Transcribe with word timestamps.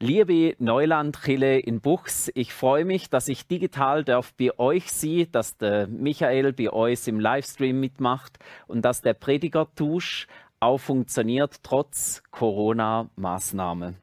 Liebe 0.00 0.54
Neuland-Chille 0.60 1.58
in 1.58 1.80
Buchs, 1.80 2.30
ich 2.36 2.54
freue 2.54 2.84
mich, 2.84 3.10
dass 3.10 3.26
ich 3.26 3.48
digital 3.48 4.04
darf 4.04 4.32
bei 4.34 4.56
euch 4.56 4.92
sie, 4.92 5.28
dass 5.28 5.56
der 5.56 5.88
Michael 5.88 6.52
bei 6.52 6.72
euch 6.72 7.08
im 7.08 7.18
Livestream 7.18 7.80
mitmacht 7.80 8.38
und 8.68 8.82
dass 8.82 9.02
der 9.02 9.14
Predigertusch 9.14 10.28
auch 10.60 10.78
funktioniert 10.78 11.64
trotz 11.64 12.22
Corona-Maßnahmen. 12.30 13.96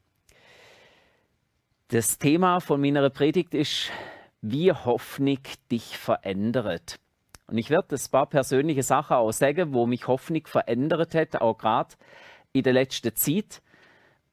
Das 1.87 2.17
Thema 2.17 2.59
von 2.59 2.81
meiner 2.81 3.09
Predigt 3.09 3.53
ist, 3.53 3.89
wie 4.41 4.73
Hoffnung 4.73 5.39
dich 5.71 5.97
verändert. 5.97 6.99
Und 7.47 7.57
ich 7.57 7.69
werde 7.69 7.95
ein 7.95 8.11
paar 8.11 8.25
persönliche 8.25 8.83
Sachen 8.83 9.15
auch 9.15 9.31
sagen, 9.31 9.73
wo 9.73 9.85
mich 9.85 10.07
Hoffnung 10.07 10.45
verändert 10.45 11.15
hat, 11.15 11.39
auch 11.39 11.57
gerade 11.57 11.95
in 12.51 12.63
der 12.63 12.73
letzten 12.73 13.15
Zeit. 13.15 13.61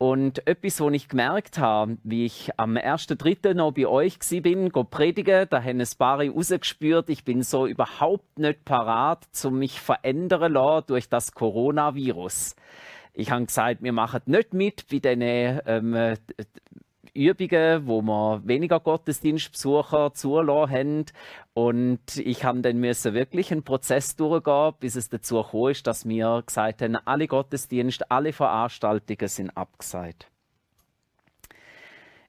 Und 0.03 0.45
etwas, 0.49 0.81
was 0.81 0.93
ich 0.95 1.09
gemerkt 1.09 1.59
habe, 1.59 1.97
wie 2.03 2.27
ich 2.27 2.51
am 2.57 2.77
1.3. 2.77 3.55
noch 3.55 3.71
bei 3.71 3.87
euch 3.87 4.19
bin, 4.43 4.71
go 4.71 4.83
predigen, 4.83 5.47
da 5.49 5.63
haben 5.63 5.81
ein 5.81 5.89
paar 5.97 6.21
rausgespürt, 6.21 7.09
ich 7.09 7.25
bin 7.25 7.45
so 7.45 7.69
überhaupt 7.69 8.37
nicht 8.37 8.65
parat, 8.65 9.23
zu 9.31 9.53
mich 9.53 9.81
verändern 9.81 10.55
lassen 10.55 10.87
durch 10.89 11.09
das 11.09 11.35
Coronavirus. 11.35 12.57
Ich 13.15 13.31
habe 13.31 13.47
gesagt, 13.47 13.81
wir 13.81 13.93
machen 13.93 14.23
nicht 14.27 14.53
mit 14.53 14.89
bei 14.91 14.99
diesen 14.99 15.23
ähm, 15.23 16.17
Übungen, 17.15 17.87
wo 17.87 18.03
wir 18.03 18.43
weniger 18.45 18.81
Gottesdienstbesucher 18.81 20.15
zulassen 20.15 20.73
haben. 20.73 21.05
Und 21.55 22.17
ich 22.17 22.45
habe 22.45 22.63
dann 22.63 22.79
müssen 22.79 23.13
wirklich 23.13 23.53
einen 23.53 23.63
Prozess 23.63 24.17
durchgehen, 24.17 24.73
bis 24.81 24.97
es 24.97 25.11
dazu 25.11 25.43
kam, 25.43 25.75
dass 25.85 26.09
wir 26.09 26.43
gesagt 26.47 26.81
haben, 26.81 26.97
alle 26.97 27.27
Gottesdienste, 27.27 28.11
alle 28.11 28.33
Veranstaltungen 28.33 29.29
sind 29.29 29.51
abgesagt. 29.51 30.29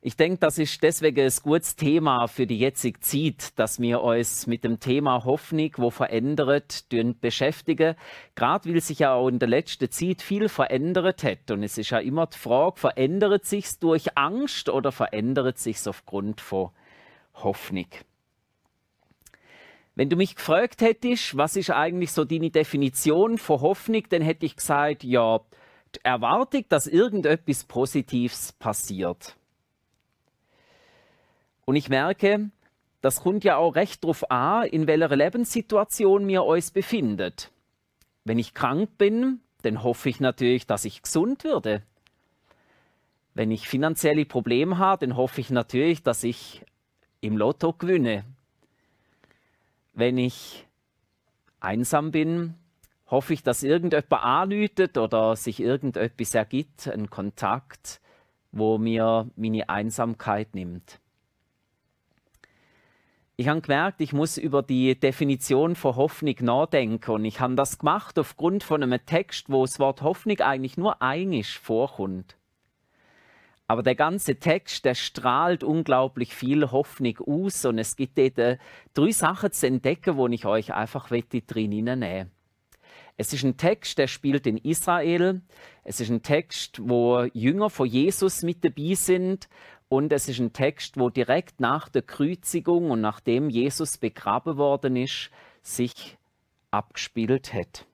Ich 0.05 0.17
denke, 0.17 0.39
das 0.39 0.57
ist 0.57 0.83
deswegen 0.83 1.21
ein 1.21 1.31
gutes 1.41 1.77
Thema 1.77 2.27
für 2.27 2.45
die 2.45 2.59
jetzige 2.59 2.99
Zeit, 2.99 3.57
dass 3.57 3.79
wir 3.79 4.01
uns 4.01 4.47
mit 4.47 4.65
dem 4.65 4.81
Thema 4.81 5.23
Hoffnung, 5.23 5.71
wo 5.77 5.91
verändert, 5.91 6.83
beschäftigen. 7.21 7.95
Gerade 8.35 8.73
weil 8.73 8.81
sich 8.81 8.99
ja 8.99 9.13
auch 9.13 9.29
in 9.29 9.39
der 9.39 9.47
letzten 9.47 9.89
Zeit 9.89 10.21
viel 10.21 10.49
verändert 10.49 11.23
hat. 11.23 11.51
Und 11.51 11.63
es 11.63 11.77
ist 11.77 11.91
ja 11.91 11.99
immer 11.99 12.27
die 12.27 12.37
Frage, 12.37 12.81
verändert 12.81 13.45
sich 13.45 13.79
durch 13.79 14.17
Angst 14.17 14.67
oder 14.67 14.91
verändert 14.91 15.57
sich 15.57 15.87
aufgrund 15.87 16.41
von 16.41 16.71
Hoffnung? 17.35 17.87
Wenn 19.95 20.09
du 20.09 20.15
mich 20.15 20.35
gefragt 20.35 20.81
hättest, 20.81 21.37
was 21.37 21.55
ist 21.55 21.69
eigentlich 21.69 22.11
so 22.11 22.25
deine 22.25 22.49
Definition 22.49 23.37
von 23.37 23.61
Hoffnung, 23.61 24.03
dann 24.09 24.23
hätte 24.23 24.45
ich 24.45 24.55
gesagt, 24.55 25.03
ja, 25.03 25.39
die 25.95 25.99
Erwartung, 26.03 26.65
dass 26.69 26.87
irgendetwas 26.87 27.65
Positives 27.65 28.53
passiert. 28.53 29.35
Und 31.65 31.75
ich 31.75 31.89
merke, 31.89 32.49
das 33.01 33.21
kommt 33.21 33.43
ja 33.43 33.57
auch 33.57 33.75
recht 33.75 34.03
drauf 34.03 34.31
an, 34.31 34.65
in 34.65 34.87
welcher 34.87 35.15
Lebenssituation 35.15 36.27
wir 36.27 36.43
uns 36.43 36.71
befindet. 36.71 37.51
Wenn 38.23 38.39
ich 38.39 38.53
krank 38.53 38.97
bin, 38.97 39.41
dann 39.61 39.83
hoffe 39.83 40.09
ich 40.09 40.19
natürlich, 40.19 40.65
dass 40.65 40.85
ich 40.85 41.03
gesund 41.03 41.43
würde. 41.43 41.83
Wenn 43.33 43.51
ich 43.51 43.67
finanzielle 43.67 44.25
Probleme 44.25 44.77
habe, 44.77 45.05
dann 45.05 45.17
hoffe 45.17 45.41
ich 45.41 45.49
natürlich, 45.49 46.03
dass 46.03 46.23
ich 46.23 46.63
im 47.21 47.37
Lotto 47.37 47.73
gewinne. 47.73 48.25
Wenn 49.93 50.17
ich 50.17 50.67
einsam 51.59 52.11
bin, 52.11 52.55
hoffe 53.07 53.33
ich, 53.33 53.43
dass 53.43 53.63
irgendjemand 53.63 54.11
anläutet 54.11 54.97
oder 54.97 55.35
sich 55.35 55.59
irgendetwas 55.59 56.33
ergibt, 56.33 56.87
ein 56.87 57.09
Kontakt, 57.09 58.01
wo 58.51 58.77
mir 58.77 59.29
meine 59.35 59.69
Einsamkeit 59.69 60.55
nimmt 60.55 60.99
ich 63.35 63.47
habe 63.47 63.61
gemerkt, 63.61 63.99
ich 64.01 64.13
muss 64.13 64.37
über 64.37 64.61
die 64.61 64.99
Definition 64.99 65.75
von 65.75 65.95
Hoffnung 65.95 66.35
nachdenken. 66.41 67.11
Und 67.11 67.25
ich 67.25 67.39
habe 67.39 67.55
das 67.55 67.79
gemacht 67.79 68.19
aufgrund 68.19 68.63
von 68.63 68.83
einem 68.83 69.03
Text, 69.05 69.49
wo 69.49 69.65
das 69.65 69.79
Wort 69.79 70.01
Hoffnung 70.01 70.39
eigentlich 70.39 70.77
nur 70.77 71.01
einig 71.01 71.57
vorkommt. 71.57 72.37
Aber 73.67 73.83
der 73.83 73.95
ganze 73.95 74.35
Text, 74.35 74.85
der 74.85 74.95
strahlt 74.95 75.63
unglaublich 75.63 76.35
viel 76.35 76.71
Hoffnung 76.71 77.17
aus. 77.19 77.65
Und 77.65 77.79
es 77.79 77.95
gibt 77.95 78.17
dort 78.17 78.37
äh, 78.37 78.57
drei 78.93 79.11
Sachen 79.11 79.51
zu 79.51 79.67
entdecken, 79.67 80.17
wo 80.17 80.27
ich 80.27 80.45
euch 80.45 80.73
einfach 80.73 81.09
drin 81.09 81.71
hineinnehmen 81.71 82.31
es 83.15 83.31
ist 83.31 83.43
ein 83.43 83.57
Text, 83.57 83.97
der 83.97 84.07
spielt 84.07 84.47
in 84.47 84.57
Israel. 84.57 85.41
Es 85.83 85.99
ist 85.99 86.09
ein 86.09 86.23
Text, 86.23 86.79
wo 86.81 87.23
Jünger 87.33 87.69
von 87.69 87.87
Jesus 87.87 88.41
mit 88.41 88.65
dabei 88.65 88.95
sind 88.95 89.49
und 89.87 90.11
es 90.11 90.27
ist 90.27 90.39
ein 90.39 90.53
Text, 90.53 90.97
wo 90.97 91.09
direkt 91.09 91.59
nach 91.59 91.89
der 91.89 92.01
Kreuzigung 92.01 92.89
und 92.89 93.01
nachdem 93.01 93.49
Jesus 93.49 93.97
begraben 93.97 94.57
worden 94.57 94.95
ist, 94.95 95.29
sich 95.61 96.17
abgespielt 96.71 97.53
hat. 97.53 97.85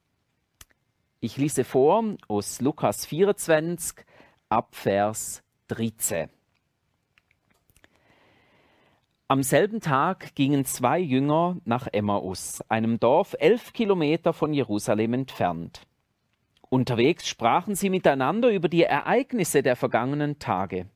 Ich 1.20 1.36
lese 1.36 1.66
vor 1.66 2.16
aus 2.30 2.62
Lukas 2.62 3.06
24 3.06 4.06
ab 4.48 4.74
Vers 4.74 5.44
13. 5.70 6.30
Am 9.28 9.44
selben 9.44 9.82
Tag 9.82 10.34
gingen 10.34 10.66
zwei 10.66 10.98
Jünger 10.98 11.58
nach 11.64 11.88
Emmaus, 11.92 12.62
einem 12.70 13.00
Dorf 13.00 13.36
elf 13.38 13.72
Kilometer 13.74 14.34
von 14.34 14.52
Jerusalem 14.52 15.14
entfernt. 15.14 15.82
Unterwegs 16.70 17.28
sprachen 17.28 17.76
sie 17.76 17.92
miteinander 17.92 18.50
über 18.50 18.68
die 18.68 18.82
Ereignisse 18.82 19.62
der 19.62 19.76
vergangenen 19.76 20.40
Tage. 20.40 20.88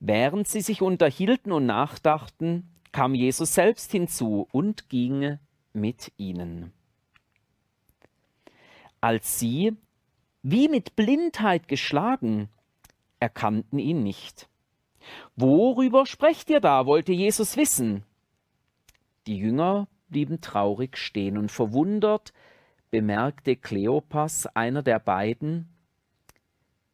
Während 0.00 0.48
sie 0.48 0.62
sich 0.62 0.80
unterhielten 0.80 1.52
und 1.52 1.66
nachdachten, 1.66 2.70
kam 2.90 3.14
Jesus 3.14 3.54
selbst 3.54 3.92
hinzu 3.92 4.48
und 4.50 4.88
ging 4.88 5.38
mit 5.74 6.10
ihnen. 6.16 6.72
Als 9.02 9.38
sie, 9.38 9.76
wie 10.42 10.68
mit 10.68 10.96
Blindheit 10.96 11.68
geschlagen, 11.68 12.48
erkannten 13.20 13.78
ihn 13.78 14.02
nicht. 14.02 14.48
Worüber 15.36 16.06
sprecht 16.06 16.50
ihr 16.50 16.60
da? 16.60 16.86
wollte 16.86 17.12
Jesus 17.12 17.56
wissen. 17.56 18.04
Die 19.26 19.38
Jünger 19.38 19.88
blieben 20.08 20.40
traurig 20.40 20.96
stehen 20.96 21.38
und 21.38 21.50
verwundert 21.50 22.32
bemerkte 22.90 23.56
Kleopas, 23.56 24.46
einer 24.46 24.82
der 24.82 24.98
beiden, 24.98 25.68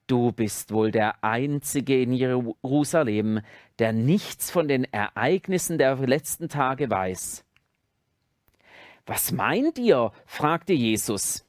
Du 0.07 0.33
bist 0.33 0.71
wohl 0.71 0.91
der 0.91 1.25
Einzige 1.25 2.03
in 2.03 2.12
Jerusalem, 2.12 3.41
der 3.79 3.95
nichts 3.95 4.51
von 4.51 4.69
den 4.69 4.85
Ereignissen 4.85 5.79
der 5.79 5.97
letzten 5.97 6.51
Tage 6.51 6.91
weiß. 6.91 7.43
Was 9.06 9.33
meint 9.33 9.79
ihr? 9.79 10.12
fragte 10.27 10.75
Jesus. 10.75 11.47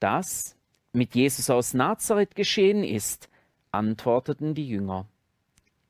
Das 0.00 0.56
mit 0.92 1.14
Jesus 1.14 1.48
aus 1.48 1.72
Nazareth 1.72 2.34
geschehen 2.34 2.82
ist, 2.82 3.28
antworteten 3.72 4.54
die 4.54 4.68
Jünger. 4.68 5.06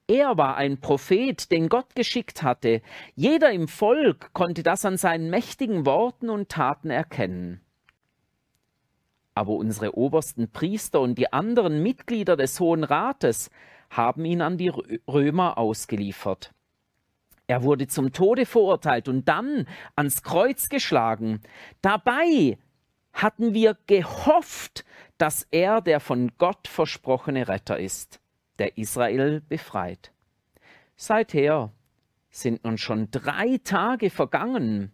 Er 0.08 0.38
war 0.38 0.56
ein 0.56 0.80
Prophet, 0.80 1.50
den 1.50 1.68
Gott 1.68 1.96
geschickt 1.96 2.42
hatte. 2.42 2.80
Jeder 3.16 3.50
im 3.50 3.66
Volk 3.66 4.32
konnte 4.34 4.62
das 4.62 4.84
an 4.84 4.96
seinen 4.96 5.30
mächtigen 5.30 5.84
Worten 5.84 6.30
und 6.30 6.48
Taten 6.48 6.90
erkennen. 6.90 7.60
Aber 9.34 9.52
unsere 9.52 9.96
obersten 9.96 10.50
Priester 10.50 11.00
und 11.00 11.16
die 11.16 11.32
anderen 11.32 11.82
Mitglieder 11.82 12.36
des 12.36 12.60
Hohen 12.60 12.84
Rates 12.84 13.50
haben 13.90 14.24
ihn 14.24 14.42
an 14.42 14.58
die 14.58 14.72
Römer 15.08 15.58
ausgeliefert. 15.58 16.52
Er 17.48 17.62
wurde 17.62 17.86
zum 17.86 18.12
Tode 18.12 18.46
verurteilt 18.46 19.08
und 19.08 19.28
dann 19.28 19.66
ans 19.94 20.22
Kreuz 20.22 20.68
geschlagen. 20.68 21.40
Dabei 21.80 22.58
hatten 23.16 23.54
wir 23.54 23.76
gehofft, 23.86 24.84
dass 25.18 25.46
er 25.50 25.80
der 25.80 26.00
von 26.00 26.32
Gott 26.36 26.68
versprochene 26.68 27.48
Retter 27.48 27.78
ist, 27.78 28.20
der 28.58 28.76
Israel 28.76 29.40
befreit. 29.40 30.12
Seither 30.96 31.72
sind 32.30 32.64
nun 32.64 32.76
schon 32.76 33.10
drei 33.10 33.58
Tage 33.64 34.10
vergangen. 34.10 34.92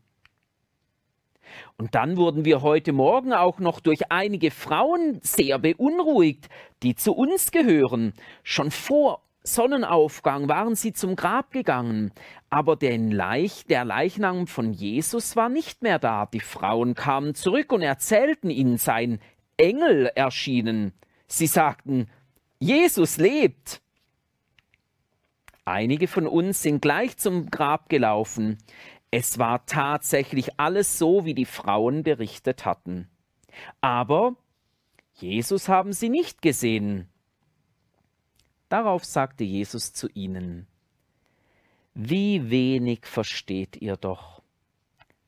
Und 1.77 1.97
dann 1.97 2.17
wurden 2.17 2.45
wir 2.45 2.63
heute 2.63 2.93
Morgen 2.93 3.33
auch 3.33 3.59
noch 3.59 3.81
durch 3.81 4.11
einige 4.11 4.53
Frauen 4.53 5.19
sehr 5.23 5.59
beunruhigt, 5.59 6.49
die 6.85 6.95
zu 6.95 7.13
uns 7.13 7.51
gehören. 7.51 8.15
Schon 8.45 8.71
vor 8.71 9.23
Sonnenaufgang 9.45 10.49
waren 10.49 10.77
sie 10.77 10.93
zum 10.93 11.17
Grab 11.17 11.51
gegangen, 11.51 12.13
aber 12.49 12.77
Leich, 12.81 13.65
der 13.67 13.85
Leichnam 13.85 14.47
von 14.47 14.73
Jesus 14.73 15.35
war 15.35 15.49
nicht 15.49 15.83
mehr 15.83 15.99
da. 15.99 16.27
Die 16.27 16.41
Frauen 16.41 16.95
kamen 16.95 17.35
zurück 17.35 17.73
und 17.73 17.83
erzählten 17.83 18.51
ihnen, 18.51 18.79
sein 18.79 19.21
Engel 19.57 20.07
erschienen. 20.15 20.93
Sie 21.27 21.47
sagten, 21.47 22.09
Jesus 22.59 23.17
lebt. 23.17 23.81
Einige 25.65 26.09
von 26.09 26.27
uns 26.27 26.63
sind 26.63 26.83
gleich 26.83 27.17
zum 27.17 27.51
Grab 27.51 27.89
gelaufen. 27.89 28.59
Es 29.11 29.39
war 29.39 29.67
tatsächlich 29.67 30.59
alles 30.59 30.99
so, 30.99 31.25
wie 31.25 31.35
die 31.35 31.45
Frauen 31.45 32.03
berichtet 32.03 32.65
hatten. 32.65 33.09
Aber 33.81 34.37
Jesus 35.15 35.69
haben 35.69 35.93
sie 35.93 36.09
nicht 36.09 36.43
gesehen. 36.43 37.12
Darauf 38.73 39.05
sagte 39.05 39.45
Jesus 39.45 39.93
zu 39.93 40.09
ihnen, 40.15 40.67
Wie 41.93 42.49
wenig 42.49 43.05
versteht 43.05 43.77
ihr 43.77 43.99
doch. 43.99 44.41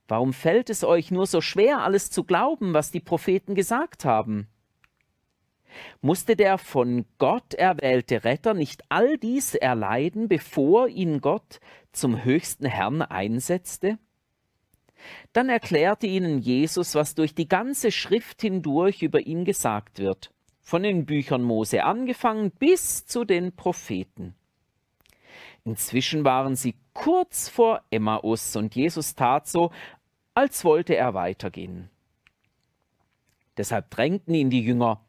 Warum 0.09 0.33
fällt 0.33 0.71
es 0.71 0.83
euch 0.83 1.11
nur 1.11 1.27
so 1.27 1.43
schwer, 1.43 1.81
alles 1.81 2.11
zu 2.11 2.25
glauben, 2.25 2.73
was 2.73 2.91
die 2.91 3.01
Propheten 3.01 3.55
gesagt 3.55 4.07
haben? 4.07 4.49
Musste 6.01 6.37
der 6.37 6.57
von 6.57 7.05
Gott 7.19 7.53
erwählte 7.53 8.25
Retter 8.25 8.55
nicht 8.55 8.83
all 8.89 9.19
dies 9.19 9.55
erleiden, 9.55 10.27
bevor 10.27 10.89
ihn 10.89 11.21
Gott 11.21 11.61
zum 11.93 12.25
höchsten 12.25 12.65
Herrn 12.65 13.03
einsetzte? 13.03 13.99
Dann 15.35 15.51
erklärte 15.51 16.07
ihnen 16.07 16.39
Jesus, 16.39 16.95
was 16.95 17.15
durch 17.15 17.35
die 17.35 17.47
ganze 17.47 17.93
Schrift 17.93 18.41
hindurch 18.41 19.03
über 19.03 19.21
ihn 19.21 19.45
gesagt 19.45 19.99
wird 19.99 20.34
von 20.65 20.83
den 20.83 21.07
Büchern 21.07 21.43
Mose 21.43 21.85
angefangen 21.85 22.51
bis 22.51 23.07
zu 23.07 23.25
den 23.25 23.55
Propheten. 23.55 24.35
Inzwischen 25.65 26.25
waren 26.25 26.57
sie 26.57 26.75
kurz 26.95 27.49
vor 27.49 27.83
Emmaus 27.91 28.57
und 28.57 28.75
Jesus 28.75 29.15
tat 29.15 29.47
so, 29.47 29.71
als 30.35 30.65
wollte 30.65 30.97
er 30.97 31.15
weitergehen. 31.15 31.91
Deshalb 33.57 33.91
drängten 33.91 34.35
ihn 34.35 34.51
die 34.51 34.63
Jünger, 34.63 35.01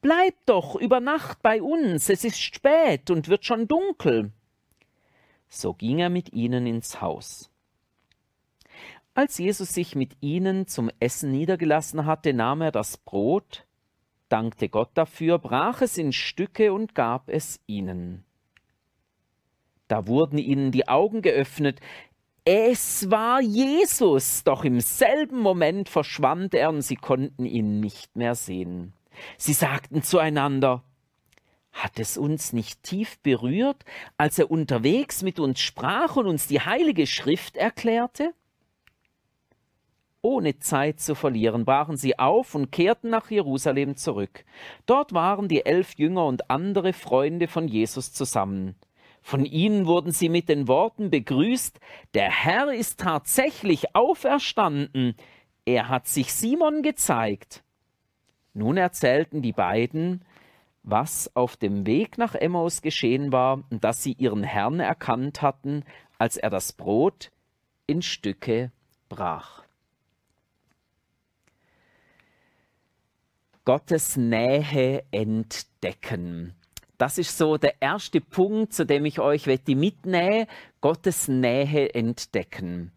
Bleib 0.00 0.34
doch 0.44 0.76
über 0.76 1.00
Nacht 1.00 1.40
bei 1.40 1.62
uns, 1.62 2.10
es 2.10 2.24
ist 2.24 2.38
spät 2.38 3.10
und 3.10 3.28
wird 3.28 3.46
schon 3.46 3.66
dunkel. 3.66 4.32
So 5.48 5.72
ging 5.72 5.98
er 5.98 6.10
mit 6.10 6.34
ihnen 6.34 6.66
ins 6.66 7.00
Haus. 7.00 7.50
Als 9.14 9.38
Jesus 9.38 9.72
sich 9.72 9.96
mit 9.96 10.16
ihnen 10.20 10.66
zum 10.66 10.90
Essen 11.00 11.30
niedergelassen 11.30 12.04
hatte, 12.04 12.34
nahm 12.34 12.60
er 12.60 12.70
das 12.70 12.98
Brot, 12.98 13.64
dankte 14.34 14.68
Gott 14.68 14.90
dafür, 14.94 15.38
brach 15.38 15.80
es 15.80 15.96
in 15.96 16.12
Stücke 16.12 16.72
und 16.72 16.96
gab 16.96 17.28
es 17.28 17.60
ihnen. 17.68 18.24
Da 19.86 20.08
wurden 20.08 20.38
ihnen 20.38 20.72
die 20.72 20.88
Augen 20.88 21.22
geöffnet. 21.22 21.78
Es 22.44 23.08
war 23.12 23.40
Jesus, 23.40 24.42
doch 24.42 24.64
im 24.64 24.80
selben 24.80 25.38
Moment 25.38 25.88
verschwand 25.88 26.52
er 26.52 26.70
und 26.70 26.82
sie 26.82 26.96
konnten 26.96 27.46
ihn 27.46 27.78
nicht 27.78 28.16
mehr 28.16 28.34
sehen. 28.34 28.92
Sie 29.38 29.52
sagten 29.52 30.02
zueinander, 30.02 30.82
hat 31.70 32.00
es 32.00 32.18
uns 32.18 32.52
nicht 32.52 32.82
tief 32.82 33.20
berührt, 33.20 33.84
als 34.16 34.40
er 34.40 34.50
unterwegs 34.50 35.22
mit 35.22 35.38
uns 35.38 35.60
sprach 35.60 36.16
und 36.16 36.26
uns 36.26 36.48
die 36.48 36.60
heilige 36.60 37.06
Schrift 37.06 37.56
erklärte? 37.56 38.34
Ohne 40.24 40.58
Zeit 40.58 41.00
zu 41.00 41.14
verlieren, 41.14 41.66
brachen 41.66 41.98
sie 41.98 42.18
auf 42.18 42.54
und 42.54 42.72
kehrten 42.72 43.10
nach 43.10 43.30
Jerusalem 43.30 43.94
zurück. 43.94 44.46
Dort 44.86 45.12
waren 45.12 45.48
die 45.48 45.66
elf 45.66 45.96
Jünger 45.98 46.24
und 46.24 46.50
andere 46.50 46.94
Freunde 46.94 47.46
von 47.46 47.68
Jesus 47.68 48.14
zusammen. 48.14 48.74
Von 49.20 49.44
ihnen 49.44 49.86
wurden 49.86 50.12
sie 50.12 50.30
mit 50.30 50.48
den 50.48 50.66
Worten 50.66 51.10
begrüßt, 51.10 51.78
der 52.14 52.30
Herr 52.30 52.72
ist 52.72 53.00
tatsächlich 53.00 53.94
auferstanden, 53.94 55.14
er 55.66 55.90
hat 55.90 56.06
sich 56.06 56.32
Simon 56.32 56.80
gezeigt. 56.80 57.62
Nun 58.54 58.78
erzählten 58.78 59.42
die 59.42 59.52
beiden, 59.52 60.24
was 60.82 61.36
auf 61.36 61.58
dem 61.58 61.84
Weg 61.84 62.16
nach 62.16 62.34
Emmaus 62.34 62.80
geschehen 62.80 63.30
war 63.30 63.62
und 63.68 63.84
dass 63.84 64.02
sie 64.02 64.12
ihren 64.12 64.42
Herrn 64.42 64.80
erkannt 64.80 65.42
hatten, 65.42 65.84
als 66.16 66.38
er 66.38 66.48
das 66.48 66.72
Brot 66.72 67.30
in 67.86 68.00
Stücke 68.00 68.72
brach. 69.10 69.63
Gottes 73.64 74.16
Nähe 74.18 75.04
entdecken. 75.10 76.52
Das 76.98 77.16
ist 77.16 77.38
so 77.38 77.56
der 77.56 77.80
erste 77.80 78.20
Punkt, 78.20 78.74
zu 78.74 78.84
dem 78.84 79.06
ich 79.06 79.20
euch 79.20 79.46
mitnähe, 79.46 80.46
Gottes 80.82 81.28
Nähe 81.28 81.94
entdecken. 81.94 82.92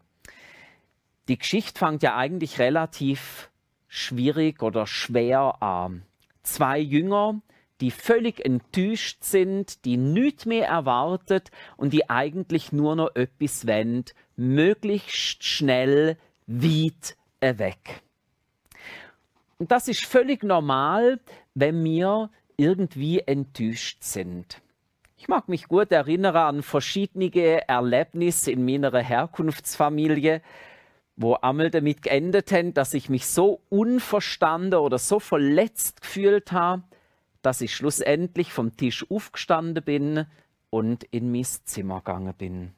Die 1.28 1.38
Geschichte 1.38 1.78
fängt 1.78 2.02
ja 2.02 2.16
eigentlich 2.16 2.58
relativ 2.58 3.50
schwierig 3.86 4.62
oder 4.62 4.86
schwer 4.86 5.62
an. 5.62 6.02
Zwei 6.42 6.78
Jünger, 6.78 7.40
die 7.80 7.90
völlig 7.90 8.44
enttäuscht 8.44 9.24
sind, 9.24 9.86
die 9.86 9.96
nichts 9.96 10.44
mehr 10.44 10.68
erwartet 10.68 11.50
und 11.78 11.94
die 11.94 12.10
eigentlich 12.10 12.72
nur 12.72 12.94
noch 12.94 13.14
etwas 13.14 13.66
wollen, 13.66 14.04
möglichst 14.36 15.44
schnell 15.44 16.18
weit 16.46 17.16
weg. 17.40 18.02
Und 19.58 19.72
das 19.72 19.88
ist 19.88 20.04
völlig 20.04 20.44
normal, 20.44 21.20
wenn 21.54 21.82
wir 21.84 22.30
irgendwie 22.56 23.20
enttäuscht 23.20 24.02
sind. 24.02 24.62
Ich 25.16 25.26
mag 25.26 25.48
mich 25.48 25.66
gut 25.66 25.90
erinnern 25.90 26.36
an 26.36 26.62
verschiedene 26.62 27.68
Erlebnisse 27.68 28.52
in 28.52 28.64
meiner 28.64 28.96
Herkunftsfamilie, 28.96 30.42
wo 31.16 31.34
einmal 31.34 31.70
damit 31.70 32.02
geendet 32.02 32.52
haben, 32.52 32.72
dass 32.72 32.94
ich 32.94 33.08
mich 33.08 33.26
so 33.26 33.60
unverstanden 33.68 34.78
oder 34.78 34.98
so 34.98 35.18
verletzt 35.18 36.02
gefühlt 36.02 36.52
habe, 36.52 36.84
dass 37.42 37.60
ich 37.60 37.74
schlussendlich 37.74 38.52
vom 38.52 38.76
Tisch 38.76 39.04
aufgestanden 39.10 39.82
bin 39.82 40.26
und 40.70 41.02
in 41.04 41.32
mein 41.32 41.44
Zimmer 41.44 41.98
gegangen 41.98 42.34
bin. 42.34 42.72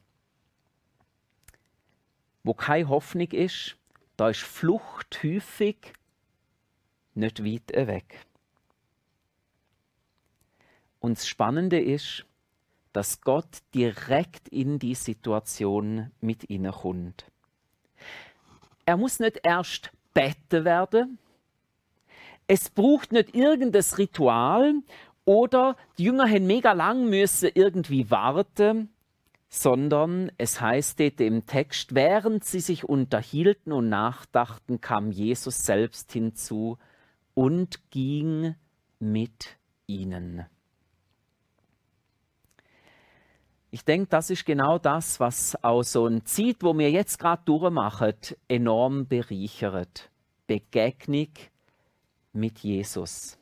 Wo 2.43 2.55
keine 2.55 2.89
Hoffnung 2.89 3.29
ist, 3.29 3.77
da 4.17 4.29
ist 4.29 4.41
Flucht 4.41 5.19
häufig 5.23 5.93
nicht 7.13 7.43
weit 7.43 7.87
weg. 7.87 8.25
Und 10.99 11.17
das 11.17 11.27
Spannende 11.27 11.79
ist, 11.79 12.25
dass 12.93 13.21
Gott 13.21 13.59
direkt 13.73 14.47
in 14.49 14.79
die 14.79 14.95
Situation 14.95 16.11
mit 16.19 16.49
ihnen 16.49 16.71
kommt. 16.71 17.25
Er 18.85 18.97
muss 18.97 19.19
nicht 19.19 19.39
erst 19.43 19.91
beten 20.13 20.65
werden. 20.65 21.17
Es 22.47 22.69
braucht 22.69 23.11
nicht 23.11 23.33
irgendein 23.33 23.83
Ritual 23.97 24.73
oder 25.25 25.77
die 25.97 26.03
Jünger 26.03 26.27
haben 26.27 26.47
mega 26.47 26.73
lang 26.73 27.09
müssen 27.09 27.51
irgendwie 27.53 28.09
warten, 28.11 28.89
sondern 29.47 30.31
es 30.37 30.59
heißt 30.59 30.99
im 30.99 31.45
Text, 31.45 31.93
während 31.95 32.43
sie 32.43 32.59
sich 32.59 32.83
unterhielten 32.83 33.71
und 33.71 33.89
nachdachten, 33.89 34.81
kam 34.81 35.11
Jesus 35.11 35.65
selbst 35.65 36.11
hinzu 36.11 36.77
und 37.33 37.89
ging 37.91 38.55
mit 38.99 39.57
ihnen. 39.87 40.45
Ich 43.73 43.85
denke, 43.85 44.07
das 44.09 44.29
ist 44.29 44.45
genau 44.45 44.77
das, 44.77 45.19
was 45.21 45.57
auch 45.63 45.83
so 45.83 46.05
ein 46.05 46.25
Zeit, 46.25 46.57
wo 46.61 46.77
wir 46.77 46.91
jetzt 46.91 47.17
gerade 47.17 47.41
durchmachen, 47.45 48.15
enorm 48.49 49.07
bereichert. 49.07 50.11
Begegnung 50.45 51.29
mit 52.33 52.59
Jesus. 52.59 53.39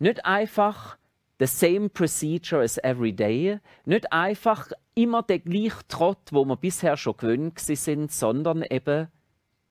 Nicht 0.00 0.24
einfach 0.24 0.98
the 1.38 1.46
same 1.46 1.88
procedure 1.88 2.62
as 2.62 2.78
every 2.78 3.12
day, 3.12 3.60
nicht 3.84 4.12
einfach 4.12 4.68
immer 4.94 5.22
der 5.22 5.38
gleiche 5.38 5.86
Trott, 5.88 6.32
wo 6.32 6.44
wir 6.44 6.56
bisher 6.56 6.96
schon 6.96 7.16
gewöhnt 7.16 7.58
sind, 7.58 8.10
sondern 8.10 8.62
eben 8.62 9.08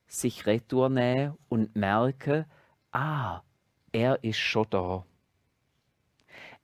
sich 0.07 0.45
retournehmen 0.45 1.37
und 1.49 1.75
merken, 1.75 2.45
ah, 2.93 3.41
er 3.91 4.23
ist 4.23 4.37
schon 4.37 4.67
da. 4.69 5.05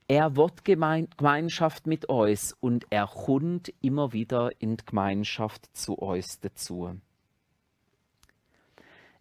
Er 0.08 0.36
wird 0.36 0.66
Gemeinschaft 0.66 1.86
mit 1.86 2.06
uns 2.06 2.56
und 2.60 2.88
er 2.90 3.08
kommt 3.08 3.72
immer 3.82 4.12
wieder 4.14 4.52
in 4.60 4.78
die 4.78 4.86
Gemeinschaft 4.86 5.76
zu 5.76 5.94
uns 5.94 6.40
dazu. 6.40 7.00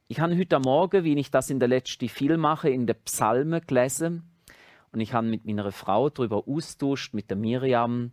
Ich 0.07 0.21
habe 0.21 0.39
heute 0.39 0.59
Morgen, 0.61 1.05
wie 1.05 1.19
ich 1.19 1.31
das 1.31 1.51
in 1.51 1.61
der 1.61 1.69
letzten 1.69 2.09
viel 2.09 2.39
mache, 2.39 2.71
in 2.71 2.87
den 2.87 2.97
Psalmen 3.05 3.61
gelesen 3.67 4.31
und 4.93 5.01
ich 5.01 5.13
habe 5.13 5.27
mit 5.27 5.45
meiner 5.45 5.71
Frau 5.73 6.09
darüber 6.09 6.45
austauscht, 6.49 7.13
mit 7.13 7.29
der 7.29 7.37
Miriam, 7.37 8.13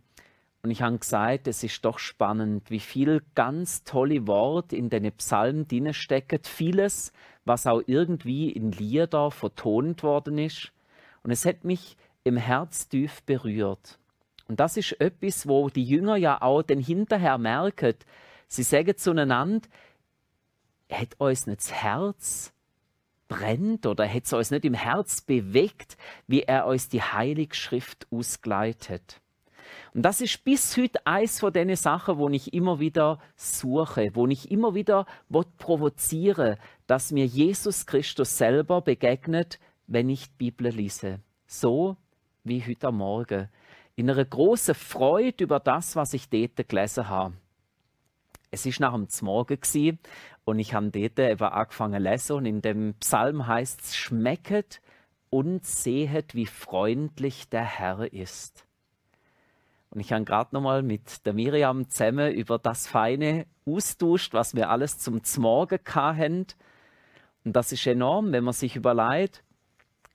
und 0.66 0.72
ich 0.72 0.82
habe 0.82 0.98
gesagt, 0.98 1.46
es 1.46 1.62
ist 1.62 1.84
doch 1.84 2.00
spannend, 2.00 2.70
wie 2.72 2.80
viel 2.80 3.22
ganz 3.36 3.84
tolle 3.84 4.26
Worte 4.26 4.74
in 4.74 4.90
den 4.90 5.12
Psalmen 5.12 5.68
drin 5.68 5.94
stecken. 5.94 6.40
Vieles, 6.42 7.12
was 7.46 7.66
auch 7.66 7.80
irgendwie 7.86 8.50
in 8.50 8.72
Lieder 8.72 9.30
vertont 9.30 10.02
worden 10.02 10.36
ist. 10.36 10.72
Und 11.22 11.30
es 11.30 11.46
hat 11.46 11.64
mich 11.64 11.96
im 12.24 12.36
Herz 12.36 12.88
tief 12.88 13.22
berührt. 13.22 13.98
Und 14.48 14.60
das 14.60 14.76
ist 14.76 15.00
etwas, 15.00 15.48
wo 15.48 15.70
die 15.70 15.84
Jünger 15.84 16.16
ja 16.16 16.42
auch 16.42 16.62
dann 16.62 16.78
hinterher 16.78 17.38
merken. 17.38 17.94
Sie 18.48 18.62
sagen 18.62 18.96
zueinander, 18.96 19.66
hat 20.90 21.18
uns 21.18 21.46
nicht 21.46 21.60
das 21.60 21.72
Herz 21.72 22.52
brennt 23.28 23.86
oder 23.86 24.08
hat 24.08 24.24
es 24.24 24.32
uns 24.32 24.50
nicht 24.50 24.64
im 24.64 24.74
Herz 24.74 25.20
bewegt, 25.20 25.96
wie 26.26 26.42
er 26.42 26.66
uns 26.66 26.88
die 26.88 27.02
Heilige 27.02 27.54
Schrift 27.54 28.06
ausgeleitet. 28.10 29.20
Und 29.96 30.02
das 30.02 30.20
ist 30.20 30.44
bis 30.44 30.76
heute 30.76 31.06
eins 31.06 31.40
von 31.40 31.54
den 31.54 31.74
Sachen, 31.74 32.18
wo 32.18 32.28
ich 32.28 32.52
immer 32.52 32.80
wieder 32.80 33.18
suche, 33.34 34.10
wo 34.12 34.26
ich 34.26 34.50
immer 34.50 34.74
wieder 34.74 35.06
provoziere, 35.56 36.58
dass 36.86 37.12
mir 37.12 37.24
Jesus 37.24 37.86
Christus 37.86 38.36
selber 38.36 38.82
begegnet, 38.82 39.58
wenn 39.86 40.10
ich 40.10 40.26
die 40.26 40.50
Bibel 40.50 40.70
lese. 40.70 41.20
So 41.46 41.96
wie 42.44 42.62
heute 42.62 42.92
Morgen. 42.92 43.48
In 43.94 44.10
einer 44.10 44.26
großen 44.26 44.74
Freude 44.74 45.44
über 45.44 45.60
das, 45.60 45.96
was 45.96 46.12
ich 46.12 46.28
dort 46.28 46.68
gelesen 46.68 47.08
habe. 47.08 47.32
Es 48.50 48.66
ist 48.66 48.80
nach 48.80 48.92
dem 48.92 49.08
Morgen 49.22 49.58
und 50.44 50.58
ich 50.58 50.74
habe 50.74 50.90
dort 50.90 51.18
eben 51.18 51.42
angefangen 51.42 52.02
zu 52.04 52.10
lesen 52.10 52.36
und 52.36 52.44
in 52.44 52.60
dem 52.60 52.94
Psalm 53.00 53.46
heißt 53.46 53.80
es, 53.80 53.96
schmecket 53.96 54.82
und 55.30 55.64
sehet, 55.64 56.34
wie 56.34 56.44
freundlich 56.44 57.48
der 57.48 57.64
Herr 57.64 58.12
ist. 58.12 58.65
Und 59.90 60.00
ich 60.00 60.12
habe 60.12 60.24
gerade 60.24 60.54
nochmal 60.54 60.82
mit 60.82 61.24
der 61.26 61.32
Miriam 61.32 61.88
zusammen 61.88 62.32
über 62.32 62.58
das 62.58 62.86
Feine 62.86 63.46
austauscht, 63.64 64.34
was 64.34 64.54
wir 64.54 64.70
alles 64.70 64.98
zum 64.98 65.20
Morgen 65.38 65.78
hatten. 65.86 66.46
Und 67.44 67.54
das 67.54 67.72
ist 67.72 67.86
enorm, 67.86 68.32
wenn 68.32 68.44
man 68.44 68.54
sich 68.54 68.76
überlegt, 68.76 69.42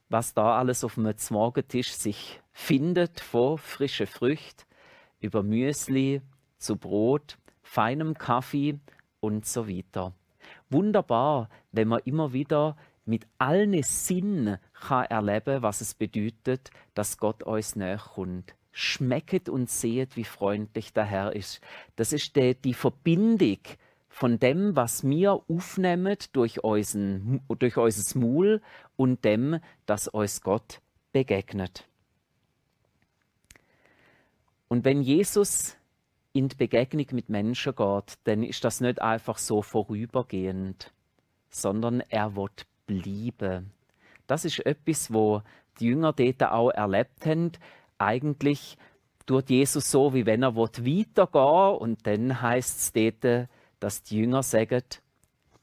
was 0.09 0.33
da 0.33 0.57
alles 0.57 0.83
auf 0.83 0.95
dem 0.95 1.13
Morgentisch 1.29 1.93
sich 1.93 2.41
findet, 2.51 3.21
von 3.21 3.57
frischen 3.57 4.07
Früchten 4.07 4.63
über 5.21 5.41
Müsli 5.41 6.21
zu 6.57 6.75
Brot, 6.75 7.37
feinem 7.63 8.17
Kaffee 8.17 8.79
und 9.21 9.45
so 9.45 9.69
weiter. 9.69 10.13
Wunderbar, 10.69 11.49
wenn 11.71 11.87
man 11.87 12.01
immer 12.03 12.33
wieder 12.33 12.75
mit 13.05 13.25
allen 13.37 13.81
Sinnen 13.83 14.57
kann 14.73 15.05
erleben, 15.05 15.61
was 15.61 15.81
es 15.81 15.93
bedeutet, 15.93 16.69
dass 16.93 17.17
Gott 17.17 17.43
uns 17.43 17.75
näher 17.75 17.97
kommt. 17.97 18.55
Schmecket 18.71 19.49
und 19.49 19.69
sehet, 19.69 20.15
wie 20.15 20.23
freundlich 20.23 20.93
der 20.93 21.05
Herr 21.05 21.35
ist. 21.35 21.61
Das 21.95 22.13
ist 22.13 22.35
die, 22.35 22.55
die 22.55 22.73
Verbindung 22.73 23.59
von 24.07 24.39
dem, 24.39 24.75
was 24.75 25.03
wir 25.03 25.41
aufnehmen 25.47 26.17
durch, 26.33 26.63
unseren, 26.63 27.41
durch 27.47 27.77
unser 27.77 28.19
Maul 28.19 28.61
und 28.97 29.23
dem, 29.25 29.59
dass 29.85 30.07
uns 30.07 30.41
Gott 30.41 30.81
begegnet. 31.11 31.87
Und 34.67 34.85
wenn 34.85 35.01
Jesus 35.01 35.75
in 36.33 36.47
die 36.47 36.55
Begegnung 36.55 37.07
mit 37.11 37.29
Menschen 37.29 37.75
geht, 37.75 38.13
dann 38.23 38.43
ist 38.43 38.63
das 38.63 38.79
nicht 38.79 39.01
einfach 39.01 39.37
so 39.37 39.61
vorübergehend, 39.61 40.93
sondern 41.49 42.01
er 42.07 42.35
wird 42.35 42.65
bleiben. 42.85 43.71
Das 44.27 44.45
ist 44.45 44.65
etwas, 44.65 45.11
wo 45.13 45.41
die 45.79 45.87
Jünger 45.87 46.13
dort 46.13 46.43
auch 46.43 46.69
erlebt 46.69 47.25
haben. 47.25 47.51
Eigentlich 48.01 48.77
tut 49.27 49.51
Jesus 49.51 49.91
so, 49.91 50.15
wie 50.15 50.25
wenn 50.25 50.41
er 50.41 50.55
weitergehen 50.55 51.77
und 51.77 52.07
dann 52.07 52.41
heißt 52.41 52.79
es 52.79 52.91
dort, 52.93 53.47
dass 53.79 54.01
die 54.01 54.17
Jünger 54.17 54.41
sagen, 54.41 54.81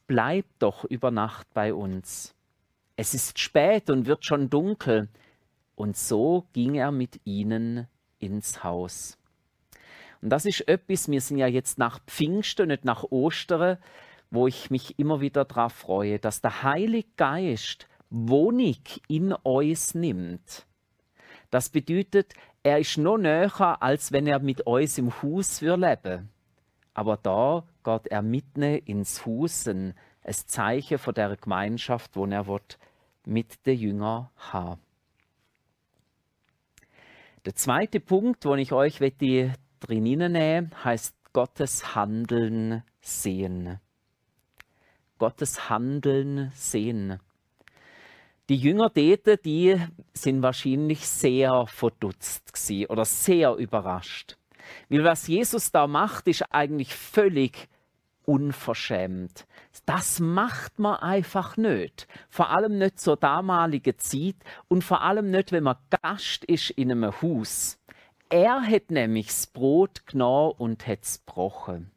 bleib 0.06 0.46
doch 0.60 0.84
über 0.84 1.10
Nacht 1.10 1.52
bei 1.52 1.74
uns. 1.74 2.36
Es 2.94 3.12
ist 3.12 3.40
spät 3.40 3.90
und 3.90 4.06
wird 4.06 4.24
schon 4.24 4.50
dunkel. 4.50 5.08
Und 5.74 5.96
so 5.96 6.46
ging 6.52 6.76
er 6.76 6.92
mit 6.92 7.20
ihnen 7.24 7.88
ins 8.20 8.62
Haus. 8.62 9.18
Und 10.22 10.30
das 10.30 10.46
ist 10.46 10.66
etwas, 10.68 11.08
wir 11.10 11.20
sind 11.20 11.38
ja 11.38 11.48
jetzt 11.48 11.76
nach 11.76 11.98
Pfingsten, 12.06 12.68
nicht 12.68 12.84
nach 12.84 13.02
Ostern, 13.10 13.78
wo 14.30 14.46
ich 14.46 14.70
mich 14.70 14.96
immer 14.98 15.20
wieder 15.20 15.44
darauf 15.44 15.72
freue, 15.72 16.20
dass 16.20 16.40
der 16.40 16.62
Heilige 16.62 17.08
Geist 17.16 17.88
Wohnung 18.10 18.76
in 19.08 19.32
uns 19.32 19.94
nimmt. 19.94 20.67
Das 21.50 21.70
bedeutet, 21.70 22.34
er 22.62 22.78
ist 22.78 22.98
noch 22.98 23.16
näher, 23.16 23.82
als 23.82 24.12
wenn 24.12 24.26
er 24.26 24.38
mit 24.40 24.62
uns 24.66 24.98
im 24.98 25.10
Haus 25.22 25.60
leben 25.60 26.28
Aber 26.92 27.16
da 27.16 27.64
geht 27.84 28.08
er 28.08 28.22
mitten 28.22 28.62
ins 28.62 29.24
Haus, 29.24 29.66
ein 29.66 29.94
Zeichen 30.24 30.98
von 30.98 31.14
der 31.14 31.36
Gemeinschaft, 31.36 32.16
wo 32.16 32.26
er 32.26 32.46
mit 33.24 33.64
den 33.66 33.78
Jüngern 33.78 34.28
haben. 34.36 34.80
Der 37.44 37.54
zweite 37.54 38.00
Punkt, 38.00 38.44
wo 38.44 38.54
ich 38.56 38.72
euch 38.72 39.00
drin 39.80 40.02
nehme, 40.02 40.70
heißt 40.84 41.14
Gottes 41.32 41.94
Handeln 41.94 42.82
sehen. 43.00 43.78
Gottes 45.18 45.70
Handeln 45.70 46.50
sehen. 46.54 47.20
Die 48.48 48.56
Jünger 48.56 48.88
dort, 48.88 49.44
die 49.44 49.76
sind 50.14 50.42
wahrscheinlich 50.42 51.06
sehr 51.06 51.66
verdutzt 51.66 52.70
oder 52.88 53.04
sehr 53.04 53.54
überrascht. 53.56 54.38
Weil 54.88 55.04
was 55.04 55.26
Jesus 55.26 55.70
da 55.70 55.86
macht, 55.86 56.28
ist 56.28 56.44
eigentlich 56.50 56.94
völlig 56.94 57.68
unverschämt. 58.24 59.46
Das 59.84 60.18
macht 60.18 60.78
man 60.78 60.96
einfach 60.96 61.56
nicht. 61.58 62.08
Vor 62.30 62.48
allem 62.50 62.78
nicht 62.78 62.98
zur 62.98 63.16
damaligen 63.16 63.98
Zeit 63.98 64.36
und 64.68 64.82
vor 64.82 65.02
allem 65.02 65.30
nicht, 65.30 65.52
wenn 65.52 65.64
man 65.64 65.76
Gast 66.02 66.44
ist 66.44 66.70
in 66.70 66.90
einem 66.90 67.20
Haus. 67.20 67.78
Er 68.30 68.62
hat 68.62 68.90
nämlich 68.90 69.26
das 69.26 69.46
Brot 69.46 70.06
genommen 70.06 70.54
und 70.58 70.86
hat 70.86 71.02
es 71.02 71.24
gebrochen. 71.24 71.90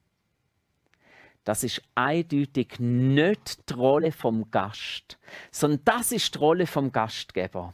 Das 1.43 1.63
ist 1.63 1.81
eindeutig 1.95 2.79
nicht 2.79 3.69
die 3.69 3.73
Rolle 3.73 4.11
vom 4.11 4.51
Gast, 4.51 5.17
sondern 5.51 5.81
das 5.85 6.11
ist 6.11 6.35
die 6.35 6.37
Rolle 6.37 6.67
vom 6.67 6.91
Gastgeber. 6.91 7.73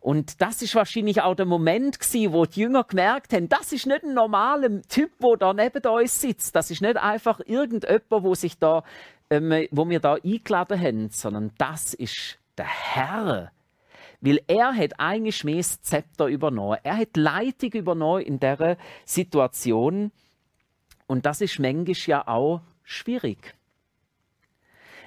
Und 0.00 0.42
das 0.42 0.60
ist 0.60 0.74
wahrscheinlich 0.74 1.22
auch 1.22 1.34
der 1.34 1.46
Moment 1.46 1.98
gewesen, 1.98 2.32
wo 2.34 2.44
die 2.44 2.60
Jünger 2.60 2.84
gemerkt 2.84 3.32
haben, 3.32 3.48
das 3.48 3.72
ist 3.72 3.86
nicht 3.86 4.02
ein 4.02 4.12
normaler 4.12 4.82
Typ, 4.82 5.10
wo 5.18 5.34
da 5.34 5.54
neben 5.54 5.82
uns 5.86 6.20
sitzt. 6.20 6.54
Das 6.54 6.70
ist 6.70 6.82
nicht 6.82 6.98
einfach 6.98 7.40
irgendjemand, 7.46 8.02
wo 8.10 8.34
sich 8.34 8.58
da, 8.58 8.82
ähm, 9.30 9.66
wo 9.70 9.88
wir 9.88 10.00
da 10.00 10.16
eingeladen 10.22 10.78
haben, 10.78 11.08
sondern 11.08 11.52
das 11.56 11.94
ist 11.94 12.38
der 12.58 12.66
Herr. 12.66 13.50
Weil 14.20 14.40
er 14.46 14.74
hat 14.76 15.00
eigentlich 15.00 15.42
mehr 15.42 15.56
das 15.56 15.80
Zepter 15.80 16.26
übernommen. 16.26 16.78
Er 16.82 16.98
hat 16.98 17.16
Leitung 17.16 17.72
übernommen 17.72 18.22
in 18.22 18.38
dieser 18.38 18.76
Situation. 19.06 20.12
Und 21.06 21.26
das 21.26 21.40
ist 21.40 21.58
manchmal 21.58 22.06
ja 22.06 22.26
auch 22.26 22.60
schwierig. 22.82 23.54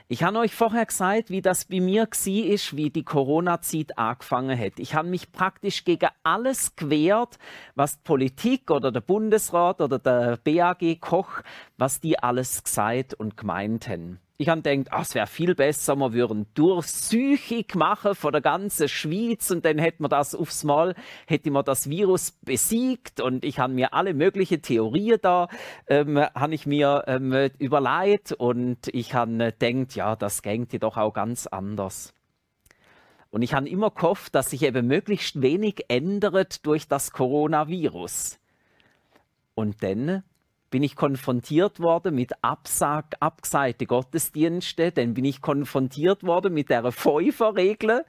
Ich 0.09 0.23
habe 0.23 0.37
euch 0.37 0.55
vorher 0.55 0.85
gesagt, 0.85 1.29
wie 1.29 1.41
das 1.41 1.65
bei 1.65 1.81
mir 1.81 2.07
ist, 2.13 2.77
wie 2.77 2.89
die 2.89 3.03
Corona-Zeit 3.03 3.97
angefangen 3.97 4.57
hat. 4.57 4.79
Ich 4.79 4.95
habe 4.95 5.09
mich 5.09 5.33
praktisch 5.33 5.83
gegen 5.83 6.07
alles 6.23 6.77
gewehrt, 6.77 7.37
was 7.75 7.97
die 7.97 8.03
Politik 8.05 8.71
oder 8.71 8.93
der 8.93 9.01
Bundesrat 9.01 9.81
oder 9.81 9.99
der 9.99 10.37
BAG 10.37 11.01
Koch, 11.01 11.41
was 11.77 11.99
die 11.99 12.17
alles 12.17 12.63
gesagt 12.63 13.15
und 13.15 13.35
gemeint 13.35 13.89
haben. 13.89 14.21
Ich 14.39 14.49
habe 14.49 14.61
gedacht, 14.61 14.89
ach, 14.91 15.01
es 15.01 15.15
wäre 15.15 15.25
viel 15.25 15.55
besser, 15.55 15.95
wir 15.97 16.13
würden 16.13 16.45
durchsuchig 16.53 17.73
machen 17.73 18.13
von 18.13 18.31
der 18.31 18.41
ganzen 18.41 18.87
Schweiz 18.87 19.49
und 19.49 19.65
dann 19.65 19.79
hätten 19.79 20.03
wir 20.03 20.09
das 20.09 20.35
aufs 20.35 20.63
Mal, 20.63 20.93
hätte 21.25 21.49
man 21.49 21.65
das 21.65 21.89
Virus 21.89 22.33
besiegt 22.43 23.19
und 23.19 23.43
ich 23.43 23.57
habe 23.57 23.73
mir 23.73 23.95
alle 23.95 24.13
möglichen 24.13 24.61
Theorien 24.61 25.17
da, 25.23 25.47
ähm, 25.87 26.19
habe 26.19 26.53
ich 26.53 26.67
mir 26.67 27.03
ähm, 27.07 27.49
überlegt 27.57 28.31
und 28.31 28.89
ich 28.89 29.15
habe 29.15 29.53
gedacht, 29.57 29.95
ja, 29.95 30.15
das 30.15 30.43
geht 30.43 30.83
doch 30.83 30.97
auch 30.97 31.13
ganz 31.13 31.47
anders. 31.47 32.13
Und 33.31 33.41
ich 33.41 33.55
habe 33.55 33.67
immer 33.67 33.89
gehofft, 33.89 34.35
dass 34.35 34.51
sich 34.51 34.61
eben 34.61 34.85
möglichst 34.85 35.41
wenig 35.41 35.85
ändert 35.87 36.63
durch 36.67 36.87
das 36.87 37.09
Coronavirus. 37.11 38.37
Und 39.55 39.81
dann 39.81 40.23
bin 40.69 40.83
ich 40.83 40.95
konfrontiert 40.95 41.79
worden 41.79 42.15
mit 42.15 42.43
Absag, 42.43 43.15
abgesagte 43.19 43.85
Gottesdienste, 43.85 44.91
dann 44.91 45.13
bin 45.13 45.25
ich 45.25 45.41
konfrontiert 45.41 46.23
worden 46.23 46.53
mit 46.53 46.69
der 46.69 46.91
Fünferregel, 46.91 48.03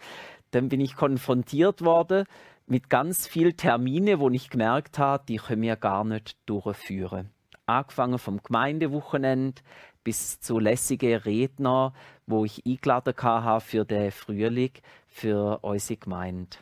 dann 0.51 0.69
bin 0.69 0.81
ich 0.81 0.97
konfrontiert 0.97 1.83
worden 1.85 2.25
mit 2.67 2.91
ganz 2.91 3.27
vielen 3.27 3.57
Termine, 3.57 4.19
wo 4.19 4.29
ich 4.31 4.51
gemerkt 4.51 4.99
habe, 4.99 5.25
die 5.29 5.37
können 5.37 5.63
wir 5.63 5.77
gar 5.77 6.05
nicht 6.05 6.37
durchführen. 6.47 7.31
Angefangen 7.67 8.19
vom 8.19 8.43
Gemeindewochenende 8.43 9.63
bis 10.05 10.41
zu 10.41 10.59
lässigen 10.59 11.17
Redner, 11.17 11.93
wo 12.27 12.45
ich 12.45 12.65
eingeladen 12.67 13.15
habe 13.21 13.61
für 13.61 13.85
den 13.85 14.11
Frühling, 14.11 14.73
für 15.07 15.59
unsere 15.63 15.99
Gemeinde. 15.99 16.57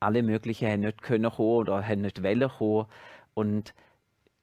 Alle 0.00 0.22
möglichen 0.22 0.68
haben 0.68 0.80
nicht 0.80 1.02
kommen 1.02 1.26
oder 1.26 1.86
haben 1.86 2.00
nicht 2.00 2.22
wollen 2.22 2.48
kommen. 2.48 2.86
Und 3.34 3.74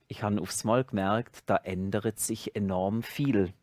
ich 0.10 0.24
habe 0.24 0.42
aufs 0.42 0.64
Mal 0.66 0.84
gemerkt, 0.84 1.44
da 1.46 1.56
ändert 1.56 2.20
sich 2.20 2.56
enorm 2.56 3.04
viel. 3.04 3.54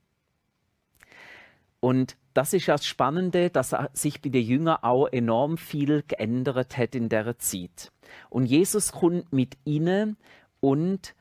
Und 1.80 2.16
das 2.34 2.52
ist 2.52 2.66
ja 2.66 2.74
das 2.74 2.86
Spannende, 2.86 3.50
dass 3.50 3.74
sich 3.92 4.22
bei 4.22 4.28
den 4.28 4.44
Jüngern 4.44 4.78
auch 4.82 5.08
enorm 5.08 5.58
viel 5.58 6.02
geändert 6.06 6.78
hat 6.78 6.94
in 6.94 7.08
der 7.08 7.38
Zeit. 7.38 7.92
Und 8.30 8.46
Jesus 8.46 8.92
kommt 8.92 9.32
mit 9.32 9.58
ihnen 9.64 10.16
und 10.60 11.14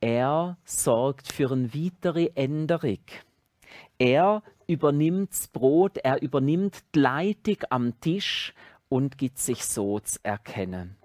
er 0.00 0.58
sorgt 0.64 1.32
für 1.32 1.50
eine 1.50 1.72
weitere 1.74 2.30
Änderung. 2.34 3.00
Er 3.98 4.42
übernimmt 4.66 5.30
das 5.30 5.48
Brot, 5.48 5.96
er 5.98 6.20
übernimmt 6.20 6.82
die 6.94 6.98
Leitung 7.00 7.58
am 7.70 7.98
Tisch 8.00 8.52
und 8.88 9.16
gibt 9.16 9.38
sich 9.38 9.64
so 9.64 10.00
zu 10.00 10.18
erkennen. 10.22 10.96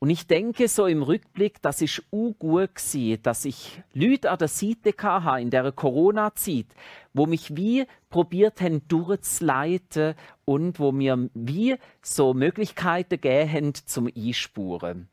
Und 0.00 0.10
ich 0.10 0.28
denke 0.28 0.68
so 0.68 0.86
im 0.86 1.02
Rückblick, 1.02 1.60
das 1.60 1.82
ist 1.82 2.08
gut 2.10 2.38
gewesen, 2.38 3.20
dass 3.22 3.44
ich 3.44 3.82
Leute 3.92 4.30
an 4.30 4.38
der 4.38 4.46
Seite 4.46 4.94
hatte 4.96 5.42
in 5.42 5.50
der 5.50 5.72
Corona-Zeit, 5.72 6.66
wo 7.12 7.26
mich 7.26 7.56
wie 7.56 7.84
probiert 8.08 8.60
haben 8.60 8.86
durchzuleiten 8.86 10.14
und 10.44 10.78
wo 10.78 10.92
mir 10.92 11.28
wie 11.34 11.76
so 12.00 12.32
Möglichkeiten 12.32 13.20
gegeben 13.20 13.52
haben 13.52 13.74
zum 13.74 14.08
Einspuren. 14.14 15.08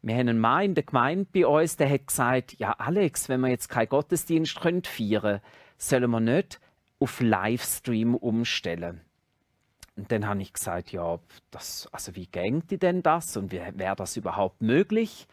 Wir 0.00 0.14
haben 0.14 0.28
einen 0.28 0.38
Mann 0.38 0.64
in 0.64 0.74
der 0.74 0.84
Gemeinde 0.84 1.26
bei 1.30 1.46
uns, 1.46 1.76
der 1.76 1.90
hat 1.90 2.06
gesagt, 2.06 2.54
ja 2.58 2.72
Alex, 2.72 3.28
wenn 3.28 3.40
wir 3.40 3.48
jetzt 3.48 3.68
keinen 3.68 3.90
Gottesdienst 3.90 4.58
feiern 4.58 4.86
können, 4.86 5.40
sollen 5.76 6.10
wir 6.10 6.20
nicht 6.20 6.60
auf 7.00 7.20
Livestream 7.20 8.14
umstellen. 8.14 9.02
Und 9.96 10.12
dann 10.12 10.26
habe 10.26 10.42
ich 10.42 10.52
gesagt, 10.52 10.92
ja, 10.92 11.18
das, 11.50 11.88
also 11.90 12.14
wie 12.16 12.26
gängt 12.26 12.82
denn 12.82 13.02
das 13.02 13.36
und 13.36 13.50
wäre 13.50 13.96
das 13.96 14.16
überhaupt 14.16 14.60
möglich? 14.60 15.26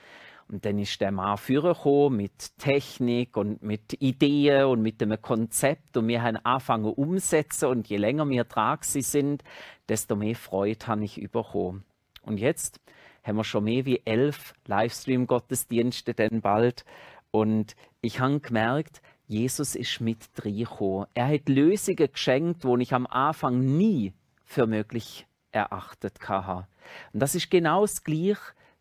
Und 0.48 0.66
dann 0.66 0.78
ist 0.78 1.00
der 1.02 1.12
Mann 1.12 1.38
vorgekommen 1.38 2.18
mit 2.18 2.58
Technik 2.58 3.36
und 3.38 3.62
mit 3.62 4.02
Ideen 4.02 4.66
und 4.66 4.82
mit 4.82 5.02
einem 5.02 5.22
Konzept 5.22 5.98
und 5.98 6.08
wir 6.08 6.22
haben 6.22 6.38
angefangen 6.38 6.94
umsetzen 6.94 7.70
und 7.70 7.88
je 7.88 7.98
länger 7.98 8.28
wir 8.30 8.44
dran 8.44 8.78
sind, 8.82 9.44
desto 9.90 10.16
mehr 10.16 10.36
Freude 10.36 10.88
habe 10.88 11.04
ich 11.06 11.16
bekommen. 11.32 11.84
Und 12.22 12.40
jetzt 12.40 12.80
haben 13.24 13.38
wir 13.38 13.44
schon 13.44 13.66
mehr 13.66 13.86
wie 13.86 14.02
elf 14.06 14.54
Livestream-Gottesdienste 14.68 16.14
dann 16.14 16.42
bald 16.42 16.86
und 17.32 17.76
ich 18.02 18.20
habe 18.20 18.40
gemerkt, 18.40 19.02
Jesus 19.28 19.76
ist 19.76 20.02
mit 20.02 20.20
reingekommen. 20.38 21.08
Er 21.14 21.30
hat 21.30 21.50
Lösungen 21.50 22.12
geschenkt, 22.12 22.66
wo 22.66 22.78
ich 22.78 22.94
am 22.94 23.08
Anfang 23.08 23.60
nie 23.60 24.14
für 24.54 24.68
möglich 24.68 25.26
erachtet 25.52 26.28
hatte. 26.28 26.68
Und 27.12 27.20
das 27.20 27.36
ist 27.36 27.50
genau 27.50 27.82
das 27.82 28.04
Gleiche, 28.04 28.38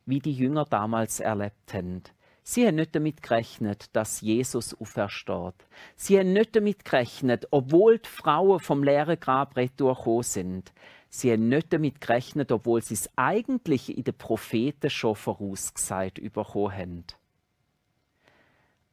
wie 0.07 0.21
die 0.21 0.33
Jünger 0.33 0.65
damals 0.65 1.21
erlebt 1.21 1.73
haben. 1.73 2.03
Sie 2.45 2.67
haben 2.67 2.75
nicht 2.75 2.95
damit 2.95 3.23
gerechnet, 3.23 3.87
dass 3.93 4.21
Jesus 4.21 4.75
aufersteht. 4.75 5.55
Sie 5.95 6.19
haben 6.19 6.33
nicht 6.33 6.57
damit 6.57 6.85
gerechnet, 6.85 7.47
obwohl 7.53 7.99
die 7.99 8.09
Frauen 8.09 8.59
vom 8.59 8.83
leeren 8.83 9.21
Grab 9.21 9.57
retour 9.57 10.23
sind. 10.25 10.73
Sie 11.09 11.31
haben 11.31 11.49
nicht 11.49 11.73
damit 11.73 12.01
gerechnet, 12.01 12.51
obwohl 12.51 12.83
sie 12.83 12.95
es 12.95 13.09
eigentlich 13.17 13.97
in 13.97 14.03
den 14.03 14.17
Propheten 14.17 14.91
schon 14.91 15.15
vorausgesagt 15.15 16.21
bekommen 16.33 16.73
haben. 16.73 17.05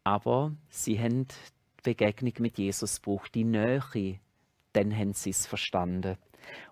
Aber 0.04 0.52
sie 0.70 1.00
haben 1.00 1.28
die 1.28 1.84
Begegnung 1.84 2.34
mit 2.40 2.58
Jesus 2.58 3.02
gebraucht, 3.02 3.34
die 3.34 3.46
Nähe, 3.46 4.20
dann 4.74 4.96
haben 4.96 5.14
sie 5.14 5.32
es 5.32 5.48
verstanden. 5.48 6.18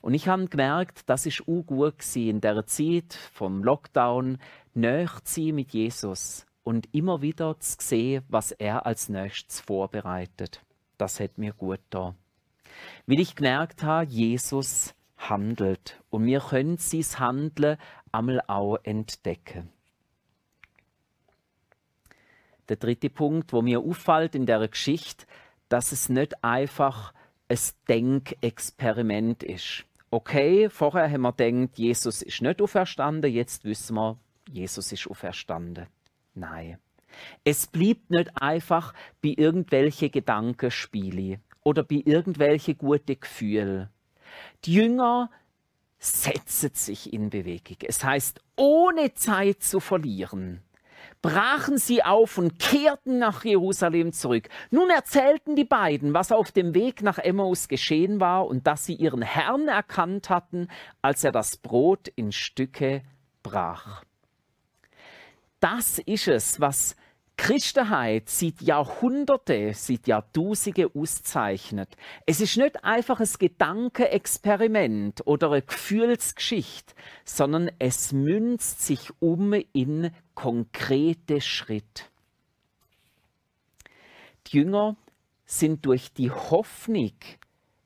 Und 0.01 0.13
ich 0.13 0.27
habe 0.27 0.47
gemerkt, 0.47 1.09
das 1.09 1.25
ist 1.25 1.41
auch 1.41 1.63
gut 1.63 2.15
in 2.15 2.41
der 2.41 2.65
Zeit 2.65 3.13
vom 3.33 3.63
Lockdown, 3.63 4.37
näher 4.73 5.11
zu 5.23 5.41
sein 5.41 5.55
mit 5.55 5.71
Jesus 5.73 6.45
und 6.63 6.93
immer 6.93 7.21
wieder 7.21 7.59
zu 7.59 7.77
sehen, 7.79 8.23
was 8.27 8.51
er 8.51 8.85
als 8.85 9.09
nächstes 9.09 9.61
vorbereitet. 9.61 10.61
Das 10.97 11.19
hat 11.19 11.37
mir 11.37 11.53
gut 11.53 11.79
da. 11.89 12.15
Weil 13.05 13.19
ich 13.19 13.35
gemerkt 13.35 13.83
habe, 13.83 14.05
Jesus 14.09 14.93
handelt 15.17 16.01
und 16.09 16.25
wir 16.25 16.39
können 16.39 16.77
sein 16.77 17.19
Handeln 17.19 17.77
einmal 18.11 18.41
auch 18.47 18.77
entdecken. 18.83 19.69
Der 22.69 22.75
dritte 22.75 23.09
Punkt, 23.09 23.53
wo 23.53 23.61
mir 23.61 23.79
auffällt 23.79 24.35
in 24.35 24.45
der 24.45 24.67
Geschichte, 24.67 25.25
dass 25.69 25.91
es 25.91 26.09
nicht 26.09 26.43
einfach 26.43 27.13
ein 27.49 27.59
Denkexperiment 27.87 29.43
ist. 29.43 29.85
Okay, 30.09 30.69
vorher 30.69 31.09
haben 31.09 31.21
wir 31.21 31.33
gedacht, 31.33 31.77
Jesus 31.77 32.21
ist 32.21 32.41
nicht 32.41 32.61
auferstanden, 32.61 33.31
jetzt 33.31 33.65
wissen 33.65 33.95
wir, 33.95 34.17
Jesus 34.49 34.91
ist 34.91 35.07
auferstanden. 35.07 35.87
Nein. 36.33 36.77
Es 37.43 37.67
bleibt 37.67 38.09
nicht 38.09 38.31
einfach 38.41 38.93
bei 39.21 39.33
irgendwelche 39.35 40.09
Gedankenspiele 40.09 41.39
oder 41.63 41.83
bei 41.83 42.03
irgendwelche 42.05 42.75
gute 42.75 43.15
Gefühle. 43.15 43.89
Die 44.65 44.73
Jünger 44.75 45.29
setzen 45.99 46.71
sich 46.73 47.11
in 47.11 47.29
Bewegung. 47.29 47.77
Es 47.81 48.03
heißt, 48.03 48.41
ohne 48.55 49.13
Zeit 49.13 49.63
zu 49.63 49.79
verlieren 49.79 50.61
brachen 51.21 51.77
sie 51.77 52.03
auf 52.03 52.37
und 52.37 52.59
kehrten 52.59 53.19
nach 53.19 53.43
Jerusalem 53.43 54.13
zurück. 54.13 54.49
Nun 54.71 54.89
erzählten 54.89 55.55
die 55.55 55.65
beiden, 55.65 56.13
was 56.13 56.31
auf 56.31 56.51
dem 56.51 56.73
Weg 56.73 57.01
nach 57.01 57.17
Emmaus 57.17 57.67
geschehen 57.67 58.19
war 58.19 58.47
und 58.47 58.67
dass 58.67 58.85
sie 58.85 58.95
ihren 58.95 59.21
Herrn 59.21 59.67
erkannt 59.67 60.29
hatten, 60.29 60.67
als 61.01 61.23
er 61.23 61.31
das 61.31 61.57
Brot 61.57 62.07
in 62.15 62.31
Stücke 62.31 63.03
brach. 63.43 64.03
Das 65.59 65.99
ist 65.99 66.27
es, 66.27 66.61
was 66.61 66.95
Christenheit 67.37 68.29
seit 68.29 68.61
Jahrhunderte, 68.61 69.71
seit 69.73 70.07
Jahrtausende 70.07 70.89
auszeichnet. 70.93 71.95
Es 72.25 72.41
ist 72.41 72.57
nicht 72.57 72.83
einfach 72.83 73.19
ein 73.19 73.29
Gedankenexperiment 73.37 75.21
oder 75.25 75.51
eine 75.51 75.61
Gefühlsgeschichte, 75.61 76.93
sondern 77.23 77.69
es 77.77 78.11
münzt 78.11 78.85
sich 78.85 79.11
um 79.19 79.53
in 79.73 80.11
konkrete 80.37 81.41
Schritte. 81.41 82.03
Die 84.45 84.57
Jünger 84.57 84.95
sind 85.47 85.83
durch 85.83 86.13
die 86.13 86.29
Hoffnung, 86.29 87.15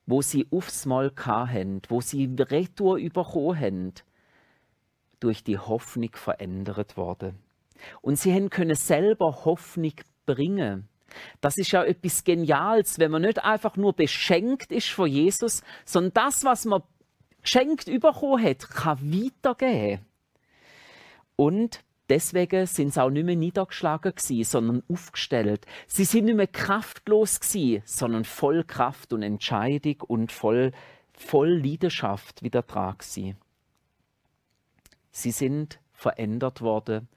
wo 0.05 0.21
sie 0.21 0.45
aufs 0.51 0.85
Mal 0.85 1.13
hatten, 1.15 1.81
wo 1.87 2.01
sie 2.01 2.29
Retour 2.37 2.97
überkommen 2.97 3.57
haben, 3.57 3.93
durch 5.21 5.45
die 5.45 5.57
Hoffnung 5.57 6.11
verändert 6.13 6.97
worden. 6.97 7.39
Und 8.01 8.17
sie 8.19 8.49
können 8.49 8.75
selber 8.75 9.45
Hoffnung 9.45 9.93
bringen. 10.25 10.89
Das 11.39 11.57
ist 11.57 11.71
ja 11.71 11.85
etwas 11.85 12.25
Geniales, 12.25 12.99
wenn 12.99 13.11
man 13.11 13.21
nicht 13.21 13.41
einfach 13.41 13.77
nur 13.77 13.93
beschenkt 13.93 14.73
ist 14.73 14.89
von 14.89 15.09
Jesus, 15.09 15.63
sondern 15.85 16.13
das, 16.15 16.43
was 16.43 16.65
man 16.65 16.83
geschenkt 17.41 17.85
bekommen 17.85 18.43
hat, 18.43 18.69
kann 18.69 18.99
weitergehen. 19.01 20.05
Und 21.37 21.81
deswegen 22.11 22.67
sind 22.67 22.93
sie 22.93 23.01
auch 23.01 23.09
nicht 23.09 23.25
mehr 23.25 23.37
niedergeschlagen 23.37 24.13
gewesen, 24.13 24.43
sondern 24.43 24.83
aufgestellt. 24.89 25.65
Sie 25.87 26.03
sind 26.03 26.25
nicht 26.25 26.35
mehr 26.35 26.45
kraftlos 26.45 27.39
gewesen, 27.39 27.83
sondern 27.85 28.25
voll 28.25 28.65
Kraft 28.65 29.13
und 29.13 29.23
Entscheidung 29.23 30.01
und 30.07 30.31
voll, 30.33 30.73
voll 31.13 31.57
Leidenschaft 31.57 32.43
wieder 32.43 32.63
dran 32.63 32.97
gewesen. 32.97 33.37
Sie 35.11 35.31
sind 35.31 35.79
verändert 35.93 36.61
worden 36.61 37.07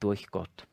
durch 0.00 0.26
Gott. 0.30 0.66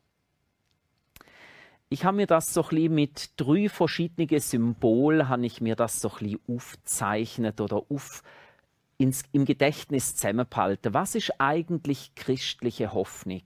Ich 1.88 2.04
habe 2.04 2.18
mir 2.18 2.26
das 2.26 2.52
so 2.52 2.66
ein 2.70 2.92
mit 2.92 3.30
drei 3.36 3.70
verschiedenen 3.70 4.40
Symbolen, 4.40 5.28
habe 5.30 5.46
ich 5.46 5.62
mir 5.62 5.76
das 5.76 6.00
so 6.00 6.10
aufzeichnet 6.48 7.62
oder 7.62 7.82
auf, 7.88 8.22
ins, 8.98 9.22
im 9.32 9.44
Gedächtnis 9.44 10.16
zusammengehalten. 10.16 10.94
Was 10.94 11.14
ist 11.14 11.32
eigentlich 11.38 12.14
christliche 12.14 12.92
Hoffnung? 12.92 13.42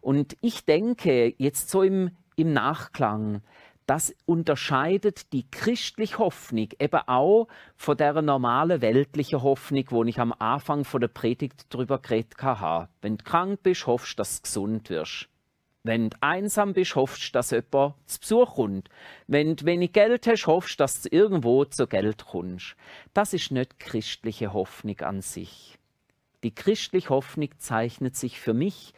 Und 0.00 0.36
ich 0.40 0.64
denke, 0.64 1.34
jetzt 1.38 1.70
so 1.70 1.82
im, 1.82 2.10
im 2.36 2.52
Nachklang, 2.52 3.42
das 3.86 4.14
unterscheidet 4.26 5.32
die 5.32 5.50
christliche 5.50 6.18
Hoffnung 6.18 6.68
eben 6.78 7.00
auch 7.06 7.48
von 7.74 7.96
der 7.96 8.20
normalen 8.20 8.82
weltlichen 8.82 9.42
Hoffnung, 9.42 9.84
wo 9.88 10.04
ich 10.04 10.20
am 10.20 10.34
Anfang 10.38 10.84
von 10.84 11.00
der 11.00 11.08
Predigt 11.08 11.66
darüber 11.70 11.98
geredet 11.98 12.34
habe. 12.42 12.88
Wenn 13.00 13.16
du 13.16 13.24
krank 13.24 13.60
bist, 13.62 13.86
hoffst 13.86 14.12
du, 14.12 14.16
dass 14.18 14.36
du 14.36 14.42
gesund 14.42 14.90
wirst. 14.90 15.28
Wenn 15.88 16.10
du 16.10 16.18
einsam 16.20 16.74
bist, 16.74 16.96
hoffst 16.96 17.28
du, 17.28 17.32
dass 17.32 17.50
jemand 17.50 17.94
zu 18.04 18.20
Besuch 18.20 18.56
kommt. 18.56 18.90
Wenn 19.26 19.56
du 19.56 19.64
wenig 19.64 19.94
Geld 19.94 20.26
hast, 20.26 20.46
hoffst 20.46 20.78
du, 20.78 20.82
dass 20.82 21.00
du 21.00 21.08
irgendwo 21.10 21.64
zu 21.64 21.86
Geld 21.86 22.26
kommst. 22.26 22.76
Das 23.14 23.32
ist 23.32 23.52
nicht 23.52 23.80
christliche 23.80 24.52
Hoffnung 24.52 25.00
an 25.00 25.22
sich. 25.22 25.78
Die 26.42 26.54
christliche 26.54 27.08
Hoffnung 27.08 27.48
zeichnet 27.56 28.16
sich 28.16 28.38
für 28.38 28.52
mich 28.52 28.92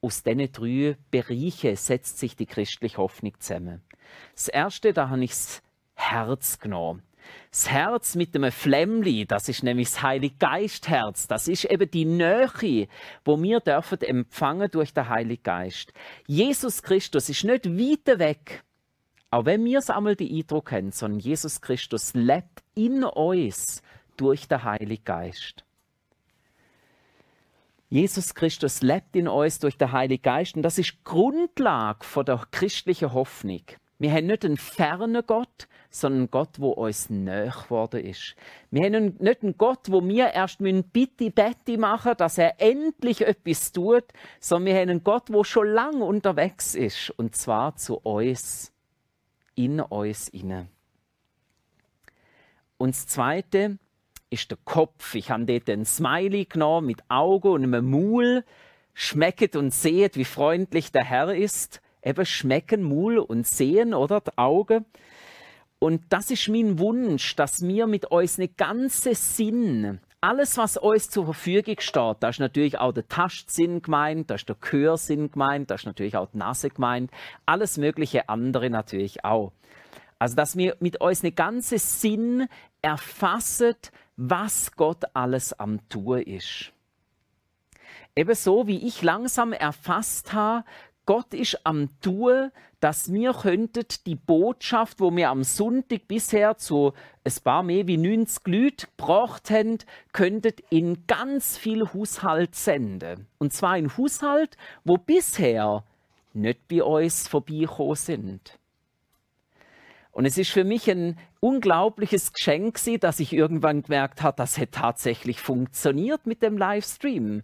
aus 0.00 0.22
diesen 0.22 0.50
drei 0.50 0.96
Bereichen 1.10 1.76
setzt 1.76 2.20
sich 2.20 2.36
die 2.36 2.46
christliche 2.46 2.96
Hoffnung 2.96 3.38
zusammen. 3.38 3.82
Das 4.34 4.48
erste, 4.48 4.94
da 4.94 5.10
habe 5.10 5.24
ich 5.24 5.32
das 5.32 5.62
Herz 5.94 6.58
genommen. 6.58 7.02
Das 7.50 7.70
Herz 7.70 8.14
mit 8.14 8.34
einem 8.34 8.52
Flämmli, 8.52 9.26
das 9.26 9.48
ist 9.48 9.62
nämlich 9.62 9.88
das 9.88 10.02
Heilige 10.02 10.36
Geistherz. 10.36 11.26
Das 11.26 11.48
ist 11.48 11.64
eben 11.64 11.90
die 11.90 12.04
Nähe, 12.04 12.88
wo 13.24 13.40
wir 13.42 13.60
dürfen 13.60 14.00
empfangen 14.02 14.70
durch 14.70 14.92
den 14.92 15.08
Heiligen 15.08 15.42
Geist. 15.42 15.92
Jesus 16.26 16.82
Christus 16.82 17.28
ist 17.28 17.44
nicht 17.44 17.66
weit 17.66 18.18
weg, 18.18 18.62
auch 19.30 19.44
wenn 19.44 19.64
wir 19.64 19.78
es 19.78 19.90
einmal 19.90 20.16
den 20.16 20.34
Eindruck 20.34 20.72
haben, 20.72 20.92
sondern 20.92 21.20
Jesus 21.20 21.60
Christus 21.60 22.14
lebt 22.14 22.62
in 22.74 23.04
uns 23.04 23.82
durch 24.16 24.48
den 24.48 24.62
Heiligen 24.62 25.04
Geist. 25.04 25.64
Jesus 27.88 28.34
Christus 28.34 28.82
lebt 28.82 29.14
in 29.14 29.28
uns 29.28 29.60
durch 29.60 29.78
den 29.78 29.92
Heiligen 29.92 30.22
Geist 30.22 30.56
und 30.56 30.62
das 30.62 30.78
ist 30.78 31.04
Grundlage 31.04 32.04
der 32.24 32.44
christlichen 32.50 33.12
Hoffnung. 33.12 33.62
Wir 33.98 34.12
haben 34.12 34.26
nicht 34.26 34.44
einen 34.44 34.58
fernen 34.58 35.22
Gott, 35.26 35.68
sondern 35.90 36.20
einen 36.20 36.30
Gott, 36.30 36.60
wo 36.60 36.70
uns 36.70 37.08
näher 37.08 37.54
geworden 37.64 38.04
ist. 38.04 38.36
Wir 38.70 38.84
haben 38.84 39.16
nicht 39.18 39.42
einen 39.42 39.56
Gott, 39.56 39.90
wo 39.90 40.06
wir 40.06 40.32
erst 40.34 40.58
bitte 40.60 41.30
Betty 41.30 41.78
machen 41.78 42.12
dass 42.18 42.36
er 42.36 42.60
endlich 42.60 43.22
etwas 43.22 43.72
tut, 43.72 44.04
sondern 44.38 44.66
wir 44.74 44.80
haben 44.80 44.90
einen 44.90 45.04
Gott, 45.04 45.32
wo 45.32 45.44
schon 45.44 45.68
lange 45.68 46.04
unterwegs 46.04 46.74
ist, 46.74 47.10
und 47.10 47.36
zwar 47.36 47.76
zu 47.76 47.96
uns, 47.96 48.72
in 49.54 49.80
uns 49.80 50.28
inne. 50.28 50.68
Und 52.76 52.94
das 52.94 53.06
Zweite 53.06 53.78
ist 54.28 54.50
der 54.50 54.58
Kopf. 54.66 55.14
Ich 55.14 55.30
habe 55.30 55.46
dort 55.46 55.70
einen 55.70 55.86
Smiley 55.86 56.44
genommen 56.44 56.86
mit 56.86 57.02
Augen 57.08 57.48
und 57.48 57.64
einem 57.64 57.90
Maul. 57.90 58.44
Schmecket 58.92 59.56
und 59.56 59.72
seht, 59.72 60.16
wie 60.16 60.24
freundlich 60.24 60.90
der 60.90 61.04
Herr 61.04 61.34
ist 61.34 61.82
eben 62.06 62.24
schmecken, 62.24 62.82
Mul 62.82 63.18
und 63.18 63.46
sehen, 63.46 63.92
oder? 63.92 64.20
Die 64.20 64.38
Augen. 64.38 64.86
Und 65.78 66.02
das 66.08 66.30
ist 66.30 66.48
mein 66.48 66.78
Wunsch, 66.78 67.36
dass 67.36 67.62
wir 67.66 67.86
mit 67.86 68.06
uns 68.06 68.38
eine 68.38 68.48
ganze 68.48 69.14
Sinn, 69.14 70.00
alles, 70.22 70.56
was 70.56 70.76
uns 70.76 71.10
zur 71.10 71.26
Verfügung 71.26 71.76
steht, 71.78 72.16
da 72.20 72.28
ist 72.30 72.40
natürlich 72.40 72.78
auch 72.78 72.92
der 72.92 73.06
Tastsinn 73.06 73.82
gemeint, 73.82 74.30
da 74.30 74.36
ist 74.36 74.48
der 74.48 74.56
Gehörsinn 74.58 75.30
gemeint, 75.30 75.70
da 75.70 75.74
ist 75.74 75.84
natürlich 75.84 76.16
auch 76.16 76.30
die 76.32 76.38
Nase 76.38 76.70
gemeint, 76.70 77.10
alles 77.44 77.76
mögliche 77.76 78.28
andere 78.28 78.70
natürlich 78.70 79.24
auch. 79.24 79.52
Also, 80.18 80.34
dass 80.34 80.56
wir 80.56 80.76
mit 80.80 81.00
uns 81.00 81.22
eine 81.22 81.32
ganze 81.32 81.78
Sinn 81.78 82.48
erfassen, 82.80 83.74
was 84.16 84.72
Gott 84.72 85.04
alles 85.12 85.52
am 85.60 85.86
Tun 85.90 86.22
ist. 86.22 86.72
Ebenso 88.16 88.66
wie 88.66 88.86
ich 88.86 89.02
langsam 89.02 89.52
erfasst 89.52 90.32
habe, 90.32 90.64
Gott 91.06 91.32
ist 91.34 91.64
am 91.64 91.88
Tun, 92.00 92.50
dass 92.80 93.12
wir 93.12 93.32
könnten 93.32 93.86
die 94.06 94.16
Botschaft, 94.16 95.00
wo 95.00 95.14
wir 95.14 95.30
am 95.30 95.44
Sonntag 95.44 96.08
bisher 96.08 96.58
zu 96.58 96.92
ein 97.24 97.32
paar 97.44 97.62
mehr 97.62 97.86
wie 97.86 97.96
90 97.96 98.46
Leute 98.46 98.86
gebracht 98.88 99.48
haben, 99.50 99.78
könnten 100.12 100.54
in 100.68 101.06
ganz 101.06 101.56
viel 101.56 101.86
Haushalt 101.94 102.56
senden. 102.56 103.28
Und 103.38 103.52
zwar 103.52 103.78
in 103.78 103.96
Haushalt, 103.96 104.56
wo 104.84 104.98
bisher 104.98 105.84
nicht 106.34 106.66
bei 106.68 106.82
uns 106.82 107.28
vorbeigekommen 107.28 107.94
sind. 107.94 108.58
Und 110.10 110.24
es 110.24 110.38
ist 110.38 110.50
für 110.50 110.64
mich 110.64 110.90
ein 110.90 111.18
unglaubliches 111.40 112.32
Geschenk, 112.32 112.80
dass 113.00 113.20
ich 113.20 113.32
irgendwann 113.32 113.82
gemerkt 113.82 114.22
habe, 114.22 114.36
das 114.36 114.58
hat 114.58 114.72
tatsächlich 114.72 115.40
funktioniert 115.40 116.26
mit 116.26 116.42
dem 116.42 116.58
Livestream 116.58 117.42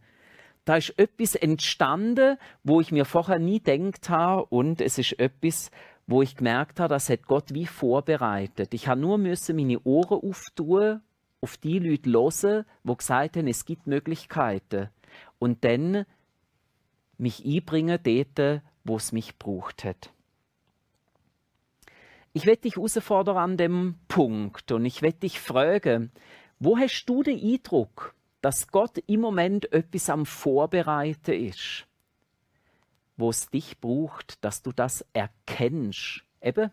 da 0.64 0.76
ist 0.76 0.98
etwas 0.98 1.34
entstanden, 1.34 2.36
wo 2.62 2.80
ich 2.80 2.92
mir 2.92 3.04
vorher 3.04 3.38
nie 3.38 3.60
gedacht 3.60 4.08
habe 4.08 4.44
und 4.46 4.80
es 4.80 4.98
ist 4.98 5.18
etwas, 5.18 5.70
wo 6.06 6.22
ich 6.22 6.36
gemerkt 6.36 6.80
habe, 6.80 6.94
das 6.94 7.08
hat 7.08 7.26
Gott 7.26 7.54
wie 7.54 7.66
vorbereitet. 7.66 8.74
Ich 8.74 8.88
habe 8.88 9.00
nur 9.00 9.18
müssen 9.18 9.56
meine 9.56 9.80
Ohren 9.80 10.20
auftun, 10.28 11.00
auf 11.40 11.56
die 11.56 11.78
Leute 11.78 12.10
hören, 12.10 12.64
die 12.84 12.96
gesagt 12.96 13.36
haben, 13.36 13.48
es 13.48 13.64
gibt 13.64 13.86
Möglichkeiten. 13.86 14.90
Und 15.38 15.64
dann 15.64 16.06
mich 17.18 17.44
einbringen 17.44 17.98
dort, 18.02 18.62
wo 18.84 18.96
es 18.96 19.12
mich 19.12 19.38
braucht 19.38 19.84
hat. 19.84 20.12
Ich 22.32 22.46
werde 22.46 22.62
dich 22.62 22.76
herausfordern 22.76 23.36
an 23.36 23.56
dem 23.56 23.96
Punkt 24.08 24.72
und 24.72 24.84
ich 24.84 25.02
werde 25.02 25.18
dich 25.18 25.38
fragen, 25.38 26.10
wo 26.58 26.78
hast 26.78 27.04
du 27.06 27.22
den 27.22 27.38
Eindruck, 27.38 28.14
dass 28.42 28.68
Gott 28.68 28.98
im 29.06 29.20
Moment 29.20 29.72
etwas 29.72 30.10
am 30.10 30.26
Vorbereiten 30.26 31.32
ist, 31.32 31.86
wo 33.16 33.30
es 33.30 33.48
dich 33.48 33.80
braucht, 33.80 34.44
dass 34.44 34.62
du 34.62 34.72
das 34.72 35.06
erkennst. 35.12 36.24
Eben 36.42 36.70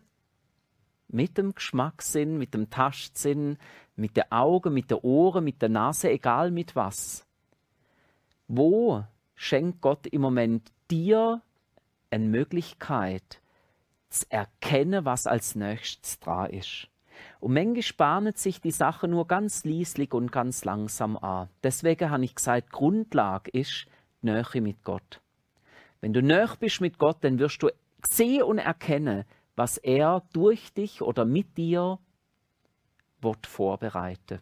mit 1.08 1.38
dem 1.38 1.54
Geschmackssinn, 1.54 2.38
mit 2.38 2.54
dem 2.54 2.70
Tastsinn, 2.70 3.56
mit 3.96 4.16
den 4.16 4.30
Augen, 4.30 4.74
mit 4.74 4.90
den 4.90 4.98
Ohren, 4.98 5.44
mit 5.44 5.62
der 5.62 5.68
Nase, 5.68 6.10
egal 6.10 6.50
mit 6.50 6.74
was. 6.74 7.26
Wo 8.48 9.04
schenkt 9.34 9.80
Gott 9.80 10.06
im 10.08 10.20
Moment 10.22 10.72
dir 10.90 11.40
eine 12.10 12.26
Möglichkeit 12.26 13.40
zu 14.08 14.26
erkennen, 14.28 15.04
was 15.04 15.28
als 15.28 15.54
nächstes 15.54 16.18
dran 16.18 16.50
ist? 16.50 16.88
Und 17.40 17.54
manchmal 17.54 17.96
bahnen 17.96 18.34
sich 18.34 18.60
die 18.60 18.70
Sachen 18.70 19.10
nur 19.10 19.26
ganz 19.26 19.64
lieslig 19.64 20.12
und 20.12 20.30
ganz 20.30 20.64
langsam 20.64 21.16
an. 21.16 21.48
Deswegen 21.62 22.10
habe 22.10 22.24
ich 22.24 22.34
gesagt, 22.34 22.70
Grundlage 22.70 23.50
ist 23.50 23.86
die 24.22 24.26
Nähe 24.26 24.60
mit 24.60 24.84
Gott. 24.84 25.20
Wenn 26.00 26.12
du 26.12 26.22
näher 26.22 26.54
bist 26.58 26.80
mit 26.80 26.98
Gott, 26.98 27.18
dann 27.22 27.38
wirst 27.38 27.62
du 27.62 27.70
sehen 28.06 28.42
und 28.42 28.58
erkennen, 28.58 29.24
was 29.56 29.78
er 29.78 30.22
durch 30.32 30.72
dich 30.72 31.02
oder 31.02 31.24
mit 31.24 31.56
dir 31.56 31.98
wird 33.20 33.46
vorbereiten. 33.46 34.40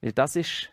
Weil 0.00 0.12
das 0.12 0.36
ist 0.36 0.70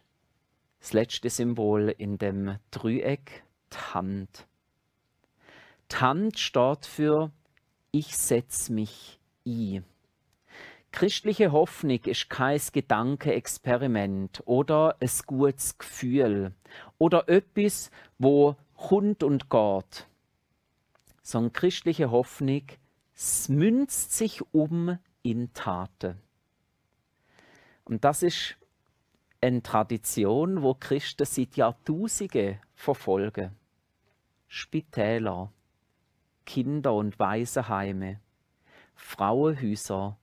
das 0.79 0.93
letzte 0.93 1.29
Symbol 1.29 1.93
in 1.97 2.17
dem 2.17 2.57
Dreieck, 2.71 3.43
die 3.73 3.93
Hand. 3.93 4.47
Die 5.91 6.31
steht 6.39 6.85
für 6.85 7.31
ich 7.91 8.15
setze 8.15 8.71
mich 8.73 9.19
ein. 9.45 9.83
Christliche 10.97 11.51
Hoffnung 11.51 11.99
ist 12.05 12.27
kein 12.27 12.59
Gedankenexperiment 12.73 14.41
oder 14.47 14.97
ein 14.99 15.11
gutes 15.27 15.77
Gefühl 15.77 16.55
oder 16.97 17.29
etwas, 17.29 17.91
wo 18.17 18.55
kommt 18.75 19.21
und 19.21 19.47
geht. 19.47 20.07
Sondern 21.21 21.53
christliche 21.53 22.09
Hoffnung 22.09 22.63
münzt 23.47 24.17
sich 24.17 24.41
um 24.55 24.97
in 25.21 25.53
Taten. 25.53 26.19
Und 27.85 28.03
das 28.03 28.23
ist 28.23 28.55
eine 29.39 29.61
Tradition, 29.61 30.63
wo 30.63 30.73
Christen 30.73 31.25
seit 31.25 31.57
Jahrtausenden 31.57 32.59
verfolgen. 32.73 33.55
Spitäler, 34.47 35.53
Kinder- 36.47 36.95
und 36.95 37.19
Waisenheime, 37.19 38.19
Frauenhäuser, 38.95 40.17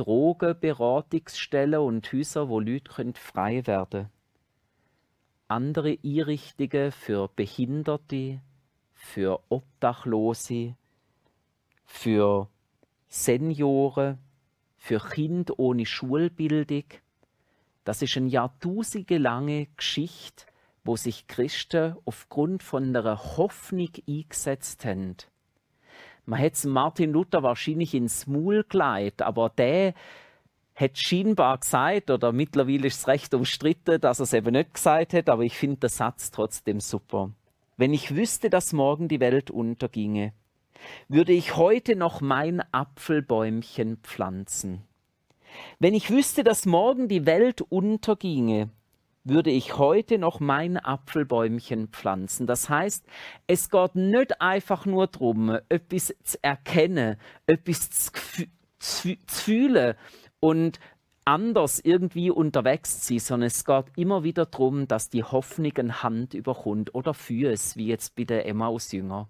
Drogenberatungsstellen 0.00 1.78
und 1.78 2.10
Häuser, 2.10 2.48
wo 2.48 2.58
Leute 2.58 3.12
frei 3.16 3.66
werden 3.66 3.90
können. 3.90 4.10
Andere 5.46 5.98
Einrichtungen 6.02 6.90
für 6.90 7.28
Behinderte, 7.28 8.40
für 8.94 9.42
Obdachlose, 9.50 10.74
für 11.84 12.48
Senioren, 13.08 14.18
für 14.78 15.00
Kinder 15.00 15.58
ohne 15.58 15.84
Schulbildung. 15.84 16.84
Das 17.84 18.00
ist 18.00 18.16
eine 18.16 18.28
jahrtausendelange 18.28 19.66
Geschichte, 19.76 20.46
wo 20.82 20.96
sich 20.96 21.26
Christen 21.26 21.96
aufgrund 22.06 22.62
von 22.62 22.96
einer 22.96 23.36
Hoffnung 23.36 23.90
eingesetzt 24.08 24.86
haben. 24.86 25.16
Man 26.26 26.38
hätte 26.38 26.68
Martin 26.68 27.12
Luther 27.12 27.42
wahrscheinlich 27.42 27.94
ins 27.94 28.26
Maul 28.26 28.64
geleitet, 28.68 29.22
aber 29.22 29.50
der 29.50 29.94
hat 30.74 30.96
scheinbar 30.96 31.58
gesagt, 31.58 32.10
oder 32.10 32.32
mittlerweile 32.32 32.86
ist 32.86 33.00
es 33.00 33.08
recht 33.08 33.34
umstritten, 33.34 34.00
dass 34.00 34.20
er 34.20 34.24
es 34.24 34.32
eben 34.32 34.52
nicht 34.52 34.74
gesagt 34.74 35.12
hat, 35.12 35.28
aber 35.28 35.42
ich 35.42 35.56
finde 35.56 35.76
den 35.76 35.90
Satz 35.90 36.30
trotzdem 36.30 36.80
super. 36.80 37.30
Wenn 37.76 37.92
ich 37.92 38.14
wüsste, 38.14 38.50
dass 38.50 38.72
morgen 38.72 39.08
die 39.08 39.20
Welt 39.20 39.50
unterginge, 39.50 40.32
würde 41.08 41.32
ich 41.32 41.56
heute 41.56 41.96
noch 41.96 42.20
mein 42.20 42.62
Apfelbäumchen 42.72 43.98
pflanzen. 43.98 44.82
Wenn 45.78 45.94
ich 45.94 46.10
wüsste, 46.10 46.44
dass 46.44 46.66
morgen 46.66 47.08
die 47.08 47.26
Welt 47.26 47.60
unterginge, 47.60 48.70
würde 49.30 49.50
ich 49.50 49.78
heute 49.78 50.18
noch 50.18 50.40
mein 50.40 50.76
Apfelbäumchen 50.76 51.88
pflanzen. 51.88 52.46
Das 52.46 52.68
heißt, 52.68 53.06
es 53.46 53.70
geht 53.70 53.94
nicht 53.94 54.40
einfach 54.40 54.86
nur 54.86 55.06
darum, 55.06 55.56
etwas 55.68 56.14
zu 56.22 56.38
erkennen, 56.42 57.16
etwas 57.46 57.90
zu, 57.90 58.12
zu, 58.78 59.16
zu 59.16 59.16
fühlen 59.26 59.94
und 60.40 60.80
anders 61.24 61.78
irgendwie 61.78 62.30
unterwegs 62.30 63.00
zu 63.02 63.14
sein, 63.14 63.18
sondern 63.18 63.46
es 63.46 63.64
geht 63.64 63.84
immer 63.96 64.24
wieder 64.24 64.46
darum, 64.46 64.88
dass 64.88 65.10
die 65.10 65.22
Hoffnung 65.22 65.72
eine 65.76 66.02
Hand 66.02 66.34
überkommt 66.34 66.94
oder 66.94 67.14
Füße, 67.14 67.76
wie 67.76 67.86
jetzt 67.86 68.16
bei 68.16 68.24
der 68.24 68.46
Emmaus-Jünger. 68.46 69.28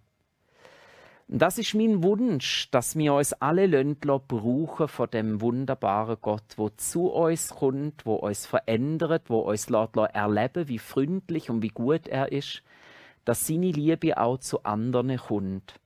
Das 1.33 1.59
ist 1.59 1.75
mein 1.75 2.03
Wunsch, 2.03 2.69
dass 2.73 2.97
wir 2.97 3.15
uns 3.15 3.33
alle 3.35 3.67
Ländler 3.67 4.19
brauchen 4.19 4.89
von 4.89 5.09
dem 5.09 5.41
wunderbaren 5.41 6.17
Gott, 6.21 6.43
wo 6.57 6.71
zu 6.71 7.07
uns 7.07 7.51
kommt, 7.51 8.05
wo 8.05 8.17
uns 8.17 8.47
verändert, 8.47 9.31
wo 9.31 9.39
uns 9.39 9.69
erleben, 9.69 10.67
wie 10.67 10.81
freundlich 10.81 11.49
und 11.49 11.63
wie 11.63 11.69
gut 11.69 12.09
er 12.09 12.33
ist, 12.33 12.65
dass 13.25 13.47
seine 13.47 13.71
Liebe 13.71 14.19
auch 14.19 14.39
zu 14.39 14.65
anderen 14.65 15.17
kommt. 15.19 15.79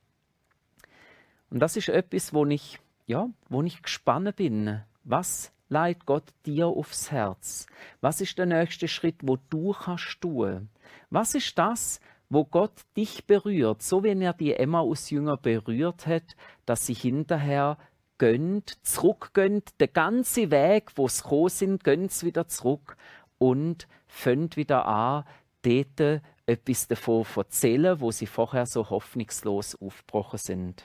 Und 1.50 1.60
das 1.60 1.76
ist 1.76 1.90
etwas, 1.90 2.32
wo 2.32 2.46
ich, 2.46 2.80
ja, 3.04 3.28
wo 3.50 3.62
ich 3.62 3.82
gespannt 3.82 4.36
bin. 4.36 4.80
Was 5.02 5.52
leitet 5.68 6.06
Gott 6.06 6.32
dir 6.46 6.68
aufs 6.68 7.10
Herz? 7.10 7.66
Was 8.00 8.22
ist 8.22 8.38
der 8.38 8.46
nächste 8.46 8.88
Schritt, 8.88 9.16
wo 9.20 9.36
du 9.50 9.72
kannst 9.72 10.22
tun? 10.22 10.70
Was 11.10 11.34
ist 11.34 11.58
das, 11.58 12.00
wo 12.28 12.44
Gott 12.44 12.82
dich 12.96 13.26
berührt, 13.26 13.82
so 13.82 14.02
wenn 14.02 14.22
er 14.22 14.32
die 14.32 14.54
Emmaus-Jünger 14.54 15.36
berührt 15.36 16.06
hat, 16.06 16.36
dass 16.66 16.86
sie 16.86 16.94
hinterher 16.94 17.78
gönnt, 18.18 18.78
zurückgönnt, 18.86 19.80
der 19.80 19.88
ganze 19.88 20.50
Weg, 20.50 20.92
wo 20.96 21.08
sie 21.08 21.22
gekommen 21.22 21.48
sind, 21.48 21.84
gönnt 21.84 22.12
sie 22.12 22.26
wieder 22.26 22.48
zurück 22.48 22.96
und 23.38 23.86
fängt 24.06 24.56
wieder 24.56 24.86
an, 24.86 25.24
dort 25.62 26.22
etwas 26.46 26.88
davon 26.88 27.26
erzählen, 27.36 28.00
wo 28.00 28.10
sie 28.10 28.26
vorher 28.26 28.66
so 28.66 28.88
hoffnungslos 28.90 29.80
aufgebrochen 29.80 30.38
sind. 30.38 30.84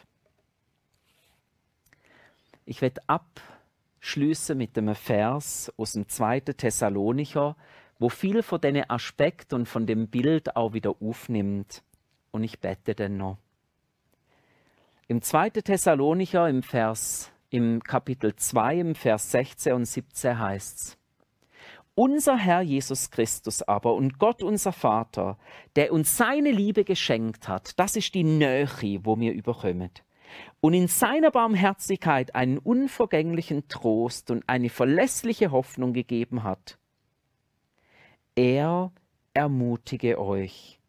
Ich 2.66 2.82
werde 2.82 3.02
abschließen 3.08 4.58
mit 4.58 4.78
einem 4.78 4.96
Vers 4.96 5.72
aus 5.78 5.94
dem 5.94 6.08
2. 6.08 6.42
Thessalonicher, 6.42 7.56
wo 8.00 8.10
viel 8.10 8.42
von 8.42 8.62
diesen 8.62 8.90
Aspekten 8.90 9.56
und 9.56 9.68
von 9.68 9.86
dem 9.86 10.08
Bild 10.08 10.56
auch 10.56 10.74
wieder 10.74 10.96
aufnimmt. 11.02 11.84
Und 12.32 12.44
ich 12.44 12.60
bete 12.60 12.96
denn 12.96 13.18
noch. 13.18 13.38
Im 15.08 15.22
2. 15.22 15.50
Thessalonicher 15.50 16.48
im 16.48 16.64
Vers, 16.64 17.32
im 17.50 17.84
Kapitel 17.84 18.36
2, 18.36 18.80
im 18.80 18.96
Vers 18.96 19.32
16 19.32 19.74
und 19.74 19.86
17 19.86 20.40
heißt's. 20.40 20.98
Unser 21.96 22.38
Herr 22.38 22.62
Jesus 22.62 23.12
Christus 23.12 23.62
aber 23.62 23.96
und 23.96 24.20
Gott 24.20 24.42
unser 24.42 24.72
Vater, 24.72 25.38
der 25.76 25.92
uns 25.92 26.16
seine 26.16 26.52
Liebe 26.52 26.86
geschenkt 26.86 27.50
hat, 27.50 27.78
das 27.78 27.98
ist 27.98 28.14
die 28.14 28.24
Nähe, 28.24 28.70
wo 29.04 29.20
wir 29.20 29.34
überkommen. 29.34 29.92
Und 30.62 30.74
in 30.74 30.88
seiner 30.88 31.32
Barmherzigkeit 31.32 32.36
einen 32.36 32.58
unvergänglichen 32.58 33.68
Trost 33.68 34.32
und 34.32 34.48
eine 34.48 34.70
verlässliche 34.70 35.52
Hoffnung 35.52 35.92
gegeben 35.92 36.44
hat. 36.44 36.79
Er 38.40 38.94
ermutige 39.34 40.18
euch 40.18 40.80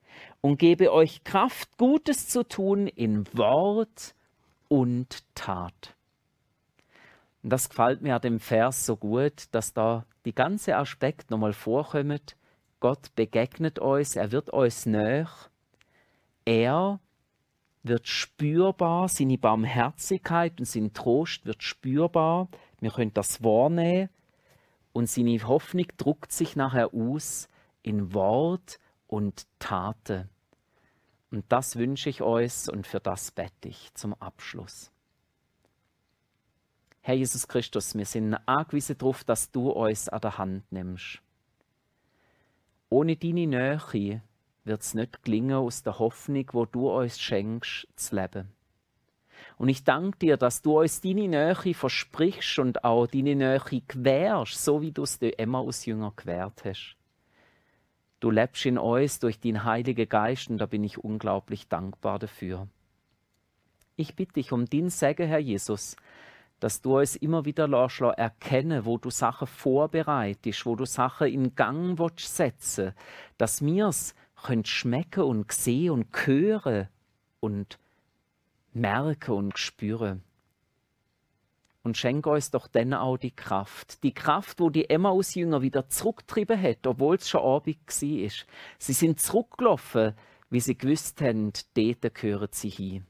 und 0.40 0.60
gebe 0.60 0.92
euch 0.92 1.24
Kraft, 1.24 1.76
Gutes 1.78 2.28
zu 2.28 2.46
tun 2.46 2.86
in 2.86 3.26
Wort 3.36 4.14
und 4.68 5.24
Tat. 5.34 5.96
Das 7.42 7.68
gefällt 7.68 8.02
mir 8.02 8.14
an 8.14 8.20
dem 8.20 8.38
Vers 8.38 8.86
so 8.86 8.94
gut, 8.94 9.46
dass 9.50 9.72
da 9.72 10.06
die 10.24 10.32
ganze 10.32 10.76
Aspekt 10.76 11.32
nochmal 11.32 11.52
vorkommt. 11.52 12.36
Gott 12.78 13.12
begegnet 13.16 13.80
uns, 13.80 14.14
er 14.14 14.30
wird 14.30 14.50
uns 14.50 14.86
näher. 14.86 15.28
Er 16.44 17.00
wird 17.82 18.06
spürbar, 18.06 19.08
seine 19.08 19.38
Barmherzigkeit 19.38 20.60
und 20.60 20.66
sein 20.66 20.92
Trost 20.92 21.44
wird 21.46 21.64
spürbar. 21.64 22.46
Wir 22.78 22.92
können 22.92 23.12
das 23.12 23.42
wahrnehmen 23.42 24.08
und 24.92 25.08
seine 25.08 25.38
Hoffnung 25.46 25.86
druckt 25.96 26.32
sich 26.32 26.56
nachher 26.56 26.92
aus 26.94 27.48
in 27.82 28.12
Wort 28.12 28.78
und 29.06 29.46
Taten. 29.58 30.28
Und 31.30 31.44
das 31.48 31.76
wünsche 31.76 32.10
ich 32.10 32.22
euch 32.22 32.68
und 32.68 32.86
für 32.86 33.00
das 33.00 33.30
bete 33.30 33.68
ich 33.68 33.94
zum 33.94 34.14
Abschluss. 34.14 34.90
Herr 37.02 37.14
Jesus 37.14 37.48
Christus, 37.48 37.94
wir 37.94 38.04
sind 38.04 38.34
angewiesen 38.46 38.98
darauf, 38.98 39.24
dass 39.24 39.50
du 39.50 39.70
uns 39.70 40.08
an 40.08 40.20
der 40.20 40.38
Hand 40.38 40.70
nimmst. 40.70 41.22
Ohne 42.90 43.16
deine 43.16 43.46
Nähe 43.46 44.22
wird 44.64 44.82
es 44.82 44.94
nicht 44.94 45.22
gelingen, 45.22 45.56
aus 45.56 45.82
der 45.82 45.98
Hoffnung, 45.98 46.46
wo 46.52 46.66
du 46.66 46.90
uns 46.90 47.20
schenkst, 47.20 47.86
zu 47.96 48.16
leben. 48.16 48.52
Und 49.58 49.68
ich 49.68 49.84
danke 49.84 50.18
dir, 50.18 50.36
dass 50.36 50.62
du 50.62 50.80
uns 50.80 51.00
deine 51.00 51.28
Nähe 51.28 51.74
versprichst 51.74 52.58
und 52.58 52.84
auch 52.84 53.06
deine 53.06 53.34
Nähe 53.34 53.60
gewährst, 53.86 54.64
so 54.64 54.80
wie 54.80 54.92
du 54.92 55.02
es 55.02 55.18
dir 55.18 55.38
immer 55.38 55.58
aus 55.58 55.86
Jünger 55.86 56.12
gewährt 56.16 56.64
hast. 56.64 56.96
Du 58.20 58.30
lebst 58.30 58.66
in 58.66 58.76
uns 58.76 59.18
durch 59.18 59.40
den 59.40 59.64
Heiligen 59.64 60.08
Geist 60.08 60.50
und 60.50 60.58
da 60.58 60.66
bin 60.66 60.84
ich 60.84 60.98
unglaublich 60.98 61.68
dankbar 61.68 62.18
dafür. 62.18 62.68
Ich 63.96 64.14
bitte 64.14 64.34
dich 64.34 64.52
um 64.52 64.66
den 64.66 64.90
Segen, 64.90 65.26
Herr 65.26 65.38
Jesus, 65.38 65.96
dass 66.60 66.82
du 66.82 66.98
es 66.98 67.16
immer 67.16 67.46
wieder 67.46 67.66
lässt, 67.66 68.00
erkennen, 68.00 68.84
wo 68.84 68.98
du 68.98 69.10
Sachen 69.10 69.46
vorbereitest, 69.46 70.66
wo 70.66 70.76
du 70.76 70.84
Sachen 70.84 71.28
in 71.28 71.54
Gang 71.54 71.98
willst 71.98 72.42
dass 73.38 73.64
wir 73.64 73.88
es 73.88 74.14
schmecken 74.64 75.22
und 75.22 75.50
sehen 75.52 75.90
und 75.90 76.26
hören 76.26 76.88
und 77.40 77.78
merken 78.72 79.32
und 79.32 79.58
spüren. 79.58 80.22
Und 81.82 81.96
schenk 81.96 82.26
uns 82.26 82.50
doch 82.50 82.66
dann 82.66 82.92
auch 82.92 83.16
die 83.16 83.30
Kraft. 83.30 84.02
Die 84.02 84.12
Kraft, 84.12 84.60
wo 84.60 84.68
die 84.68 84.90
Emmaus-Jünger 84.90 85.62
wieder 85.62 85.88
zurückgetrieben 85.88 86.60
hat, 86.60 86.86
obwohl 86.86 87.16
es 87.16 87.28
schon 87.28 87.40
Abend 87.40 87.78
war. 87.78 88.30
Sie 88.78 88.92
sind 88.92 89.20
zurückgelaufen, 89.20 90.14
wie 90.50 90.60
sie 90.60 90.76
gewusst 90.76 91.22
haben, 91.22 91.52
dort 91.74 92.14
gehören 92.14 92.48
sie 92.50 92.68
hin. 92.68 93.06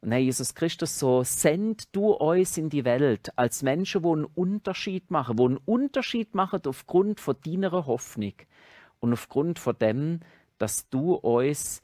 Und 0.00 0.12
Herr 0.12 0.18
Jesus 0.18 0.54
Christus, 0.54 0.98
so 0.98 1.22
send 1.22 1.94
du 1.96 2.10
uns 2.10 2.58
in 2.58 2.68
die 2.68 2.84
Welt 2.84 3.30
als 3.38 3.62
Menschen, 3.62 4.02
die 4.02 4.08
einen 4.08 4.24
Unterschied 4.26 5.10
machen, 5.10 5.36
die 5.36 5.44
einen 5.44 5.56
Unterschied 5.56 6.34
machen 6.34 6.60
aufgrund 6.66 7.20
von 7.20 7.36
deiner 7.46 7.70
Hoffnung 7.70 8.34
und 9.00 9.12
aufgrund 9.14 9.58
von 9.58 9.78
dem, 9.78 10.20
dass 10.58 10.90
du 10.90 11.14
uns 11.14 11.80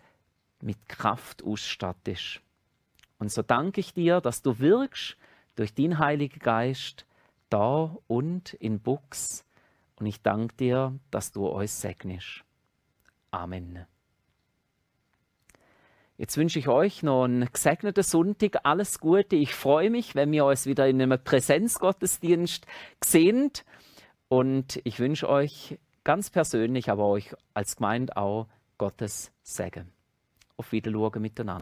mit 0.61 0.87
Kraft 0.87 1.43
ausstattest. 1.43 2.43
Und 3.21 3.31
so 3.31 3.43
danke 3.43 3.81
ich 3.81 3.93
dir, 3.93 4.21
dass 4.21 4.41
du 4.43 4.59
wirkst 4.59 5.17
durch 5.55 5.75
den 5.75 5.99
Heiligen 5.99 6.41
Geist 6.41 7.05
da 7.51 7.97
und 8.07 8.55
in 8.55 8.81
Buchs. 8.81 9.45
Und 9.97 10.07
ich 10.07 10.23
danke 10.23 10.57
dir, 10.57 10.99
dass 11.11 11.31
du 11.31 11.47
uns 11.47 11.83
segnest. 11.83 12.43
Amen. 13.31 13.85
Jetzt 16.17 16.37
wünsche 16.39 16.59
ich 16.59 16.69
euch 16.69 17.03
noch 17.03 17.25
einen 17.25 17.51
gesegneten 17.53 18.03
Sonntag, 18.03 18.61
alles 18.65 19.01
Gute. 19.01 19.37
Ich 19.37 19.55
freue 19.55 19.91
mich, 19.91 20.15
wenn 20.15 20.33
wir 20.33 20.47
uns 20.47 20.65
wieder 20.65 20.89
in 20.89 21.01
einem 21.01 21.23
Präsenzgottesdienst 21.23 22.67
sehen. 23.05 23.51
Und 24.29 24.81
ich 24.85 24.99
wünsche 24.99 25.29
euch 25.29 25.79
ganz 26.05 26.31
persönlich, 26.31 26.91
aber 26.91 27.07
euch 27.07 27.35
als 27.53 27.77
Gemeinde 27.77 28.17
auch 28.17 28.49
Gottes 28.79 29.31
Segen. 29.43 29.93
Auf 30.57 30.73
Wiedersehen 30.73 31.21
miteinander. 31.21 31.59